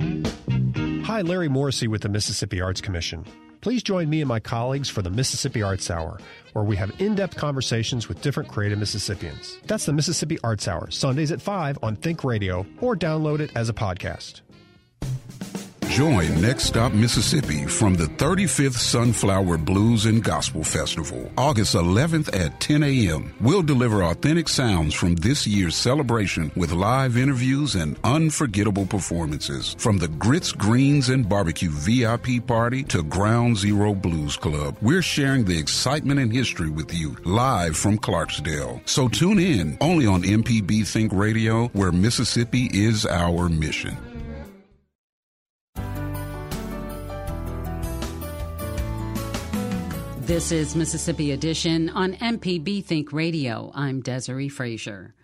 Hi, 0.00 1.20
Larry 1.20 1.50
Morrisey 1.50 1.86
with 1.86 2.00
the 2.00 2.08
Mississippi 2.08 2.62
Arts 2.62 2.80
Commission. 2.80 3.26
Please 3.60 3.82
join 3.82 4.08
me 4.08 4.22
and 4.22 4.28
my 4.28 4.40
colleagues 4.40 4.88
for 4.88 5.02
the 5.02 5.10
Mississippi 5.10 5.62
Arts 5.62 5.90
Hour, 5.90 6.18
where 6.54 6.64
we 6.64 6.76
have 6.76 6.98
in 6.98 7.14
depth 7.14 7.36
conversations 7.36 8.08
with 8.08 8.22
different 8.22 8.48
creative 8.48 8.78
Mississippians. 8.78 9.58
That's 9.66 9.84
the 9.84 9.92
Mississippi 9.92 10.38
Arts 10.42 10.66
Hour, 10.66 10.90
Sundays 10.90 11.30
at 11.30 11.42
5 11.42 11.80
on 11.82 11.96
Think 11.96 12.24
Radio, 12.24 12.64
or 12.80 12.96
download 12.96 13.40
it 13.40 13.50
as 13.54 13.68
a 13.68 13.74
podcast. 13.74 14.40
Join 15.96 16.42
Next 16.42 16.64
Stop 16.64 16.92
Mississippi 16.92 17.64
from 17.64 17.94
the 17.94 18.04
35th 18.04 18.76
Sunflower 18.76 19.56
Blues 19.56 20.04
and 20.04 20.22
Gospel 20.22 20.62
Festival, 20.62 21.32
August 21.38 21.74
11th 21.74 22.38
at 22.38 22.60
10 22.60 22.82
a.m. 22.82 23.32
We'll 23.40 23.62
deliver 23.62 24.02
authentic 24.02 24.50
sounds 24.50 24.92
from 24.92 25.14
this 25.14 25.46
year's 25.46 25.74
celebration 25.74 26.52
with 26.54 26.70
live 26.70 27.16
interviews 27.16 27.76
and 27.76 27.96
unforgettable 28.04 28.84
performances. 28.84 29.74
From 29.78 29.96
the 29.96 30.08
Grits, 30.08 30.52
Greens, 30.52 31.08
and 31.08 31.26
Barbecue 31.26 31.70
VIP 31.70 32.46
Party 32.46 32.82
to 32.82 33.02
Ground 33.02 33.56
Zero 33.56 33.94
Blues 33.94 34.36
Club, 34.36 34.76
we're 34.82 35.00
sharing 35.00 35.46
the 35.46 35.58
excitement 35.58 36.20
and 36.20 36.30
history 36.30 36.68
with 36.68 36.92
you 36.92 37.16
live 37.24 37.74
from 37.74 37.96
Clarksdale. 37.96 38.86
So 38.86 39.08
tune 39.08 39.38
in 39.38 39.78
only 39.80 40.06
on 40.06 40.24
MPB 40.24 40.86
Think 40.86 41.14
Radio, 41.14 41.68
where 41.68 41.90
Mississippi 41.90 42.68
is 42.70 43.06
our 43.06 43.48
mission. 43.48 43.96
This 50.26 50.50
is 50.50 50.74
Mississippi 50.74 51.30
Edition 51.30 51.88
on 51.88 52.14
MPB 52.14 52.84
Think 52.84 53.12
Radio. 53.12 53.70
I'm 53.76 54.00
Desiree 54.00 54.48
Frazier. 54.48 55.14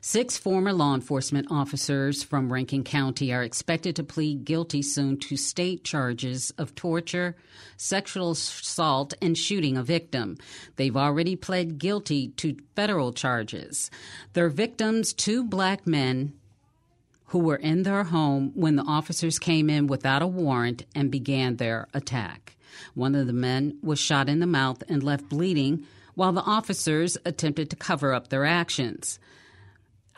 Six 0.00 0.38
former 0.38 0.72
law 0.72 0.94
enforcement 0.94 1.48
officers 1.50 2.22
from 2.22 2.50
Rankin 2.50 2.82
County 2.82 3.34
are 3.34 3.42
expected 3.42 3.96
to 3.96 4.02
plead 4.02 4.46
guilty 4.46 4.80
soon 4.80 5.18
to 5.18 5.36
state 5.36 5.84
charges 5.84 6.52
of 6.56 6.74
torture, 6.74 7.36
sexual 7.76 8.30
assault, 8.30 9.12
and 9.20 9.36
shooting 9.36 9.76
a 9.76 9.82
victim. 9.82 10.38
They've 10.76 10.96
already 10.96 11.36
pled 11.36 11.78
guilty 11.78 12.28
to 12.38 12.56
federal 12.74 13.12
charges. 13.12 13.90
Their 14.32 14.48
victims, 14.48 15.12
two 15.12 15.44
black 15.44 15.86
men 15.86 16.32
who 17.26 17.40
were 17.40 17.56
in 17.56 17.82
their 17.82 18.04
home 18.04 18.52
when 18.54 18.76
the 18.76 18.84
officers 18.84 19.38
came 19.38 19.68
in 19.68 19.86
without 19.86 20.22
a 20.22 20.26
warrant 20.26 20.86
and 20.94 21.10
began 21.10 21.56
their 21.56 21.88
attack. 21.92 22.55
One 22.94 23.14
of 23.14 23.26
the 23.26 23.32
men 23.32 23.78
was 23.82 23.98
shot 23.98 24.28
in 24.28 24.40
the 24.40 24.46
mouth 24.46 24.82
and 24.88 25.02
left 25.02 25.28
bleeding 25.28 25.86
while 26.14 26.32
the 26.32 26.42
officers 26.42 27.16
attempted 27.24 27.70
to 27.70 27.76
cover 27.76 28.12
up 28.12 28.28
their 28.28 28.44
actions. 28.44 29.18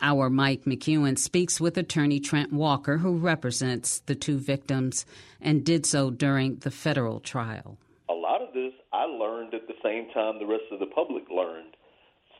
Our 0.01 0.29
Mike 0.29 0.63
McEwen 0.63 1.17
speaks 1.17 1.59
with 1.59 1.77
attorney 1.77 2.21
Trent 2.21 2.53
Walker, 2.53 2.97
who 2.97 3.17
represents 3.17 3.99
the 3.99 4.15
two 4.15 4.37
victims 4.37 5.05
and 5.41 5.65
did 5.65 5.85
so 5.85 6.09
during 6.09 6.57
the 6.57 6.71
federal 6.71 7.19
trial. 7.19 7.77
A 8.09 8.13
lot 8.13 8.41
of 8.41 8.53
this 8.53 8.71
I 8.93 9.03
learned 9.03 9.53
at 9.53 9.67
the 9.67 9.73
same 9.83 10.09
time 10.13 10.39
the 10.39 10.45
rest 10.45 10.63
of 10.71 10.79
the 10.79 10.85
public 10.85 11.29
learned. 11.29 11.75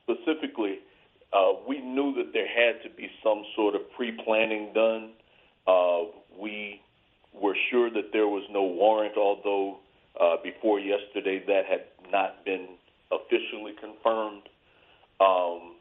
Specifically, 0.04 0.80
uh, 1.34 1.54
we 1.68 1.80
knew 1.80 2.14
that 2.16 2.32
there 2.34 2.48
had 2.48 2.82
to 2.84 2.90
be 2.96 3.10
some 3.22 3.44
sort 3.56 3.76
of 3.76 3.82
pre 3.92 4.12
planning 4.24 4.72
done. 4.74 5.12
Uh, 5.68 6.06
we 6.40 6.82
were 7.34 7.56
sure 7.70 7.90
that 7.90 8.12
there 8.14 8.28
was 8.28 8.44
no 8.50 8.64
warrant, 8.64 9.18
although 9.18 9.80
uh, 10.20 10.36
before 10.44 10.80
yesterday, 10.80 11.44
that 11.48 11.66
had 11.66 11.84
not 12.12 12.44
been 12.46 12.68
officially 13.12 13.74
confirmed. 13.80 14.44
Um, 15.20 15.76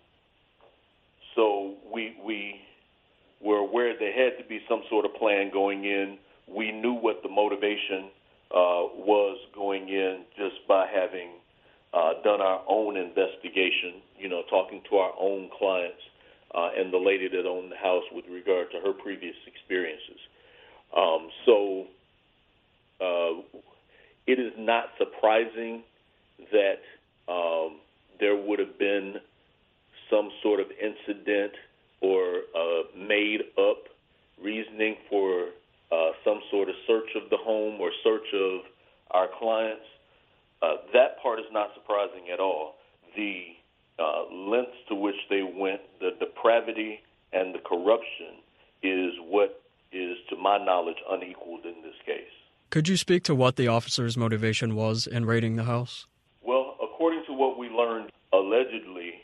so 1.34 1.74
we 1.92 2.16
we 2.24 2.60
were 3.40 3.58
aware 3.58 3.96
there 3.98 4.12
had 4.12 4.38
to 4.42 4.48
be 4.48 4.60
some 4.68 4.82
sort 4.90 5.04
of 5.04 5.14
plan 5.14 5.50
going 5.52 5.84
in. 5.84 6.18
We 6.48 6.72
knew 6.72 6.94
what 6.94 7.22
the 7.22 7.28
motivation 7.28 8.10
uh, 8.50 8.88
was 8.96 9.38
going 9.54 9.88
in 9.88 10.24
just 10.36 10.66
by 10.66 10.86
having 10.86 11.30
uh, 11.92 12.14
done 12.24 12.40
our 12.40 12.62
own 12.68 12.96
investigation, 12.96 14.02
you 14.18 14.28
know, 14.28 14.42
talking 14.50 14.82
to 14.90 14.96
our 14.96 15.12
own 15.18 15.50
clients 15.58 16.00
uh, 16.54 16.70
and 16.76 16.92
the 16.92 16.98
lady 16.98 17.28
that 17.28 17.46
owned 17.46 17.70
the 17.70 17.76
house 17.76 18.04
with 18.12 18.24
regard 18.30 18.70
to 18.70 18.80
her 18.80 18.92
previous 18.92 19.36
experiences. 19.46 20.20
Um, 20.96 21.28
so 21.44 21.86
uh, 23.00 23.60
it 24.26 24.38
is 24.38 24.52
not 24.68 24.90
surprising 24.98 25.82
that 26.52 26.80
um, 27.26 27.80
there 28.20 28.36
would 28.36 28.58
have 28.58 28.78
been 28.78 29.14
some 30.10 30.30
sort 30.42 30.60
of 30.60 30.66
incident 30.70 31.52
or 32.02 32.42
uh, 32.54 32.82
made 32.96 33.40
up 33.58 33.88
reasoning 34.42 34.96
for 35.08 35.46
uh, 35.90 36.10
some 36.22 36.40
sort 36.50 36.68
of 36.68 36.74
search 36.86 37.08
of 37.16 37.30
the 37.30 37.38
home 37.38 37.80
or 37.80 37.90
search 38.04 38.28
of 38.34 38.60
our 39.10 39.28
clients. 39.38 39.88
Uh, 40.60 40.74
that 40.92 41.20
part 41.22 41.38
is 41.38 41.46
not 41.50 41.70
surprising 41.74 42.28
at 42.32 42.38
all. 42.38 42.74
The 43.16 43.44
uh, 43.98 44.32
lengths 44.32 44.76
to 44.90 44.94
which 44.94 45.16
they 45.30 45.42
went, 45.42 45.80
the 45.98 46.10
depravity 46.20 47.00
and 47.32 47.54
the 47.54 47.60
corruption 47.60 48.44
is 48.82 49.12
what 49.28 49.62
is, 49.92 50.16
to 50.28 50.36
my 50.36 50.62
knowledge, 50.62 50.98
unequal. 51.10 51.57
Could 52.70 52.86
you 52.86 52.98
speak 52.98 53.22
to 53.24 53.34
what 53.34 53.56
the 53.56 53.66
officer's 53.66 54.18
motivation 54.18 54.74
was 54.74 55.06
in 55.06 55.24
raiding 55.24 55.56
the 55.56 55.64
house? 55.64 56.06
Well, 56.42 56.76
according 56.82 57.24
to 57.26 57.32
what 57.32 57.58
we 57.58 57.70
learned, 57.70 58.12
allegedly, 58.30 59.22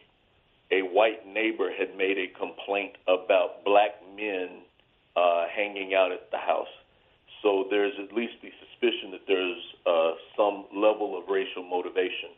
a 0.71 0.81
white 0.81 1.27
neighbor 1.27 1.71
had 1.71 1.95
made 1.95 2.17
a 2.17 2.29
complaint 2.39 2.97
about 3.07 3.63
black 3.63 4.01
men 4.17 4.63
uh, 5.15 5.45
hanging 5.55 5.93
out 5.93 6.11
at 6.11 6.31
the 6.31 6.39
house. 6.39 6.73
So 7.43 7.67
there's 7.69 7.93
at 8.03 8.15
least 8.17 8.33
the 8.41 8.51
suspicion 8.65 9.11
that 9.11 9.27
there's 9.29 9.61
uh, 9.85 10.13
some 10.35 10.65
level 10.75 11.19
of 11.19 11.29
racial 11.29 11.65
motivation 11.65 12.31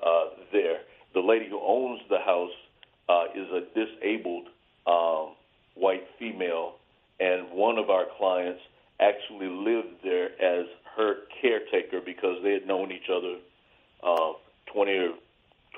uh, 0.00 0.26
there. 0.52 0.82
The 1.12 1.20
lady 1.20 1.48
who 1.48 1.60
owns 1.60 2.00
the 2.08 2.20
house 2.20 2.54
uh, 3.08 3.24
is 3.34 3.48
a 3.50 3.62
disabled 3.74 4.46
um, 4.86 5.34
white 5.74 6.06
female, 6.20 6.74
and 7.18 7.50
one 7.50 7.78
of 7.78 7.90
our 7.90 8.06
clients 8.16 8.60
actually 9.00 9.48
lived 9.48 10.02
there 10.02 10.26
as 10.40 10.66
her 10.96 11.14
caretaker 11.40 12.00
because 12.04 12.36
they 12.42 12.52
had 12.52 12.66
known 12.66 12.92
each 12.92 13.08
other 13.10 13.36
uh, 14.02 14.32
20 14.72 14.92
or 14.92 15.10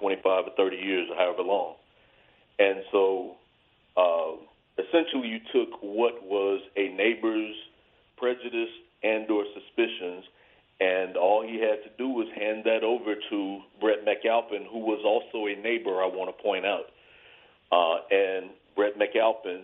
25 0.00 0.24
or 0.26 0.50
30 0.56 0.76
years 0.76 1.08
or 1.10 1.16
however 1.16 1.42
long. 1.42 1.74
And 2.58 2.82
so 2.92 3.36
uh, 3.96 4.36
essentially 4.78 5.28
you 5.28 5.38
took 5.52 5.80
what 5.82 6.22
was 6.24 6.60
a 6.76 6.88
neighbor's 6.88 7.54
prejudice 8.16 8.70
and 9.02 9.30
or 9.30 9.44
suspicions 9.54 10.24
and 10.80 11.16
all 11.16 11.42
he 11.46 11.60
had 11.60 11.82
to 11.84 11.90
do 11.96 12.08
was 12.08 12.26
hand 12.34 12.64
that 12.64 12.82
over 12.82 13.14
to 13.30 13.60
Brett 13.80 14.04
McAlpin, 14.04 14.66
who 14.70 14.80
was 14.80 15.00
also 15.04 15.46
a 15.46 15.54
neighbor, 15.54 16.02
I 16.02 16.06
want 16.06 16.36
to 16.36 16.42
point 16.42 16.66
out. 16.66 16.86
Uh, 17.70 17.98
and 18.10 18.50
Brett 18.74 18.98
McAlpin 18.98 19.62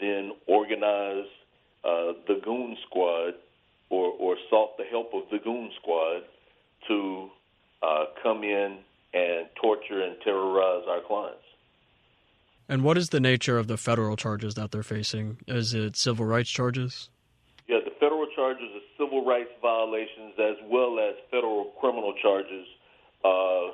then 0.00 0.32
organized 0.46 1.28
uh, 1.84 2.12
the 2.26 2.40
Goon 2.44 2.76
Squad, 2.86 3.34
or, 3.90 4.12
or 4.18 4.36
sought 4.50 4.76
the 4.76 4.84
help 4.84 5.12
of 5.14 5.22
the 5.30 5.38
Goon 5.38 5.70
Squad 5.80 6.22
to 6.88 7.30
uh, 7.82 8.04
come 8.22 8.42
in 8.42 8.78
and 9.14 9.46
torture 9.60 10.02
and 10.02 10.16
terrorize 10.22 10.84
our 10.88 11.00
clients. 11.06 11.42
And 12.68 12.84
what 12.84 12.98
is 12.98 13.08
the 13.08 13.20
nature 13.20 13.58
of 13.58 13.66
the 13.66 13.78
federal 13.78 14.16
charges 14.16 14.54
that 14.56 14.70
they're 14.70 14.82
facing? 14.82 15.38
Is 15.46 15.72
it 15.72 15.96
civil 15.96 16.26
rights 16.26 16.50
charges? 16.50 17.08
Yeah, 17.66 17.78
the 17.84 17.92
federal 17.98 18.26
charges 18.36 18.68
are 18.74 19.04
civil 19.04 19.24
rights 19.24 19.50
violations 19.62 20.34
as 20.38 20.56
well 20.68 20.98
as 20.98 21.14
federal 21.30 21.72
criminal 21.80 22.14
charges. 22.20 22.66
Uh, 23.24 23.72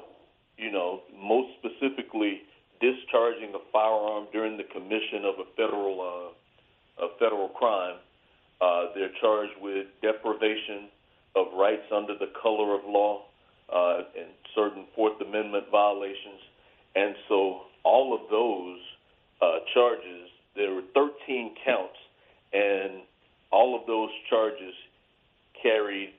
you 0.56 0.70
know, 0.70 1.02
most 1.18 1.48
specifically, 1.58 2.42
discharging 2.80 3.54
a 3.54 3.62
firearm 3.72 4.26
during 4.32 4.56
the 4.56 4.64
commission 4.64 5.24
of 5.24 5.34
a 5.40 5.46
federal 5.56 6.00
uh, 6.00 6.32
a 6.98 7.08
federal 7.18 7.48
crime. 7.48 7.96
Uh, 8.60 8.86
they're 8.94 9.12
charged 9.20 9.54
with 9.60 9.86
deprivation 10.02 10.88
of 11.36 11.46
rights 11.54 11.84
under 11.94 12.14
the 12.16 12.30
color 12.40 12.74
of 12.74 12.84
law 12.86 13.22
uh, 13.72 13.98
and 14.16 14.28
certain 14.54 14.84
Fourth 14.94 15.20
Amendment 15.20 15.64
violations. 15.70 16.40
And 16.94 17.14
so 17.28 17.62
all 17.82 18.14
of 18.14 18.30
those 18.30 18.78
uh, 19.42 19.58
charges, 19.72 20.30
there 20.54 20.72
were 20.74 20.82
13 20.94 21.54
counts, 21.64 21.98
and 22.52 23.02
all 23.50 23.78
of 23.78 23.86
those 23.86 24.10
charges 24.30 24.74
carried 25.60 26.14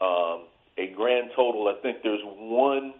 um, 0.00 0.44
a 0.78 0.92
grand 0.94 1.30
total. 1.34 1.68
I 1.68 1.80
think 1.82 1.98
there's 2.02 2.22
one 2.24 2.94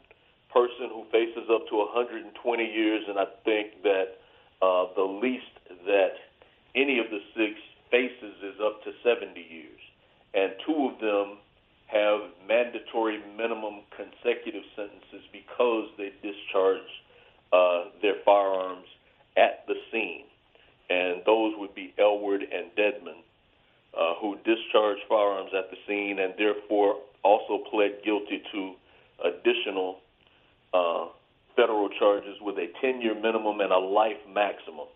person 0.52 0.88
who 0.88 1.04
faces 1.12 1.48
up 1.52 1.68
to 1.68 1.76
120 1.76 2.64
years, 2.64 3.04
and 3.08 3.18
I 3.18 3.26
think 3.44 3.82
that 3.82 4.18
uh, 4.62 4.86
the 4.96 5.02
least 5.02 5.44
that 5.86 6.14
any 6.76 6.98
of 6.98 7.06
the 7.10 7.20
six 7.34 7.58
faces 7.90 8.36
is 8.42 8.60
up 8.62 8.84
to 8.84 8.92
70 9.02 9.40
years. 9.40 9.80
And 10.34 10.52
two 10.66 10.92
of 10.92 11.00
them 11.00 11.38
have 11.86 12.20
mandatory 12.46 13.20
minimum 13.36 13.80
consecutive 13.96 14.64
sentences 14.76 15.24
because 15.32 15.88
they 15.96 16.12
discharged 16.22 16.82
uh, 17.52 17.84
their 18.02 18.16
firearms 18.24 18.86
at 19.36 19.64
the 19.66 19.74
scene. 19.90 20.24
And 20.90 21.22
those 21.24 21.54
would 21.56 21.74
be 21.74 21.94
Elward 21.98 22.42
and 22.42 22.70
Dedmon, 22.76 23.22
uh, 23.98 24.14
who 24.20 24.36
discharged 24.44 25.02
firearms 25.08 25.50
at 25.56 25.70
the 25.70 25.76
scene 25.86 26.18
and 26.18 26.34
therefore 26.36 26.96
also 27.24 27.64
pled 27.70 28.02
guilty 28.04 28.42
to 28.52 28.74
additional 29.24 29.98
uh, 30.74 31.06
federal 31.56 31.88
charges 31.98 32.36
with 32.40 32.56
a 32.58 32.68
10 32.80 33.00
year 33.00 33.14
minimum 33.14 33.60
and 33.60 33.72
a 33.72 33.78
life 33.78 34.20
maximum. 34.28 34.86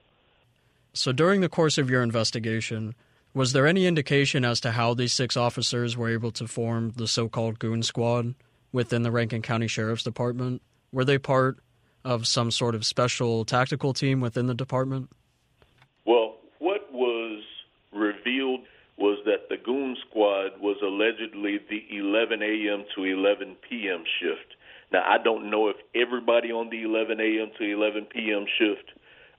So, 0.92 1.12
during 1.12 1.40
the 1.40 1.48
course 1.48 1.78
of 1.78 1.88
your 1.88 2.02
investigation, 2.02 2.94
was 3.32 3.52
there 3.52 3.66
any 3.66 3.86
indication 3.86 4.44
as 4.44 4.60
to 4.60 4.72
how 4.72 4.94
these 4.94 5.12
six 5.12 5.36
officers 5.36 5.96
were 5.96 6.10
able 6.10 6.32
to 6.32 6.48
form 6.48 6.92
the 6.96 7.06
so 7.06 7.28
called 7.28 7.60
goon 7.60 7.82
squad 7.82 8.34
within 8.72 9.02
the 9.02 9.12
Rankin 9.12 9.40
County 9.40 9.68
Sheriff's 9.68 10.02
Department? 10.02 10.62
Were 10.92 11.04
they 11.04 11.18
part 11.18 11.58
of 12.04 12.26
some 12.26 12.50
sort 12.50 12.74
of 12.74 12.84
special 12.84 13.44
tactical 13.44 13.92
team 13.92 14.20
within 14.20 14.46
the 14.46 14.54
department? 14.54 15.10
Well, 16.04 16.38
what 16.58 16.92
was 16.92 17.44
revealed 17.92 18.60
was 18.98 19.18
that 19.26 19.48
the 19.48 19.56
goon 19.56 19.96
squad 20.08 20.60
was 20.60 20.76
allegedly 20.82 21.60
the 21.70 21.84
11 21.96 22.42
a.m. 22.42 22.84
to 22.96 23.04
11 23.04 23.56
p.m. 23.68 24.02
shift. 24.20 24.56
Now, 24.92 25.04
I 25.06 25.22
don't 25.22 25.50
know 25.50 25.68
if 25.68 25.76
everybody 25.94 26.50
on 26.50 26.68
the 26.68 26.82
11 26.82 27.20
a.m. 27.20 27.50
to 27.58 27.64
11 27.64 28.06
p.m. 28.06 28.44
shift 28.58 28.90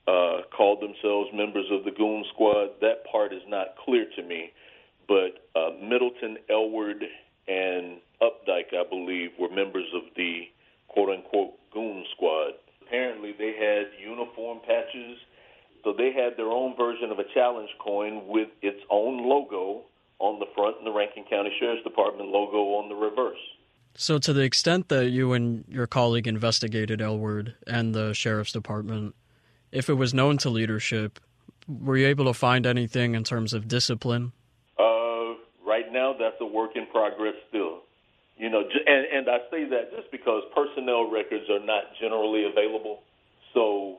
uh, 0.06 0.42
called 0.56 0.80
themselves 0.80 1.30
members 1.32 1.66
of 1.70 1.84
the 1.84 1.90
Goon 1.90 2.24
Squad. 2.32 2.70
That 2.80 3.04
part 3.10 3.32
is 3.32 3.42
not 3.46 3.76
clear 3.84 4.06
to 4.16 4.22
me. 4.22 4.52
But 5.06 5.46
uh, 5.54 5.70
Middleton, 5.82 6.38
Elward, 6.50 7.02
and 7.48 7.98
Opdyke, 8.20 8.74
I 8.74 8.88
believe, 8.88 9.30
were 9.38 9.50
members 9.50 9.86
of 9.94 10.02
the 10.16 10.48
quote 10.88 11.10
unquote 11.10 11.54
Goon 11.72 12.04
Squad. 12.14 12.52
Apparently, 12.86 13.32
they 13.36 13.54
had 13.58 13.86
uniform 14.00 14.60
patches, 14.66 15.18
so 15.84 15.92
they 15.92 16.12
had 16.12 16.36
their 16.36 16.50
own 16.50 16.76
version 16.76 17.10
of 17.10 17.18
a 17.18 17.24
challenge 17.34 17.70
coin 17.78 18.26
with 18.26 18.48
its 18.60 18.80
own 18.90 19.28
logo 19.28 19.82
on 20.18 20.38
the 20.38 20.46
front 20.54 20.76
and 20.78 20.86
the 20.86 20.92
Rankin 20.92 21.24
County 21.28 21.50
Sheriff's 21.58 21.82
Department 21.82 22.28
logo 22.28 22.78
on 22.78 22.88
the 22.88 22.94
reverse. 22.94 23.40
So, 23.94 24.18
to 24.18 24.32
the 24.32 24.42
extent 24.42 24.88
that 24.88 25.10
you 25.10 25.32
and 25.32 25.64
your 25.68 25.86
colleague 25.86 26.26
investigated 26.26 27.00
Elward 27.00 27.54
and 27.66 27.94
the 27.94 28.14
Sheriff's 28.14 28.52
Department, 28.52 29.14
if 29.72 29.88
it 29.88 29.94
was 29.94 30.12
known 30.12 30.36
to 30.38 30.50
leadership, 30.50 31.18
were 31.66 31.96
you 31.96 32.06
able 32.06 32.26
to 32.26 32.34
find 32.34 32.66
anything 32.66 33.14
in 33.14 33.24
terms 33.24 33.52
of 33.52 33.66
discipline? 33.66 34.32
Uh, 34.78 35.34
right 35.66 35.90
now, 35.90 36.14
that's 36.18 36.36
a 36.40 36.46
work 36.46 36.72
in 36.76 36.86
progress 36.86 37.34
still. 37.48 37.80
You 38.36 38.50
know, 38.50 38.62
and, 38.86 39.06
and 39.06 39.28
I 39.28 39.38
say 39.50 39.64
that 39.70 39.90
just 39.96 40.10
because 40.10 40.42
personnel 40.54 41.10
records 41.10 41.48
are 41.50 41.64
not 41.64 41.84
generally 42.00 42.44
available, 42.44 43.02
so 43.54 43.98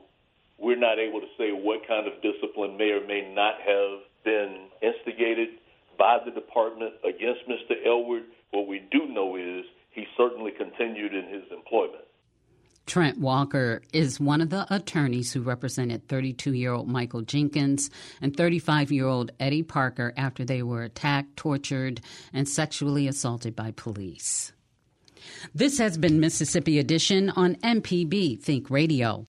we're 0.58 0.78
not 0.78 0.98
able 0.98 1.20
to 1.20 1.26
say 1.38 1.50
what 1.50 1.86
kind 1.86 2.06
of 2.06 2.14
discipline 2.22 2.76
may 2.76 2.90
or 2.90 3.06
may 3.06 3.32
not 3.34 3.54
have 3.60 4.00
been 4.24 4.68
instigated 4.82 5.48
by 5.98 6.18
the 6.24 6.30
department 6.30 6.94
against 7.04 7.48
Mr. 7.48 7.74
Elward. 7.86 8.24
What 8.50 8.68
we 8.68 8.82
do 8.90 9.06
know 9.06 9.36
is 9.36 9.64
he 9.92 10.06
certainly 10.16 10.52
continued 10.52 11.14
in 11.14 11.28
his 11.28 11.44
employment. 11.50 12.04
Trent 12.86 13.18
Walker 13.18 13.82
is 13.92 14.20
one 14.20 14.40
of 14.40 14.50
the 14.50 14.66
attorneys 14.72 15.32
who 15.32 15.40
represented 15.40 16.06
32 16.08 16.52
year 16.52 16.72
old 16.72 16.88
Michael 16.88 17.22
Jenkins 17.22 17.90
and 18.20 18.36
35 18.36 18.92
year 18.92 19.06
old 19.06 19.32
Eddie 19.40 19.62
Parker 19.62 20.12
after 20.16 20.44
they 20.44 20.62
were 20.62 20.82
attacked, 20.82 21.36
tortured, 21.36 22.00
and 22.32 22.48
sexually 22.48 23.08
assaulted 23.08 23.56
by 23.56 23.70
police. 23.70 24.52
This 25.54 25.78
has 25.78 25.96
been 25.96 26.20
Mississippi 26.20 26.78
Edition 26.78 27.30
on 27.30 27.56
MPB 27.56 28.40
Think 28.40 28.68
Radio. 28.70 29.26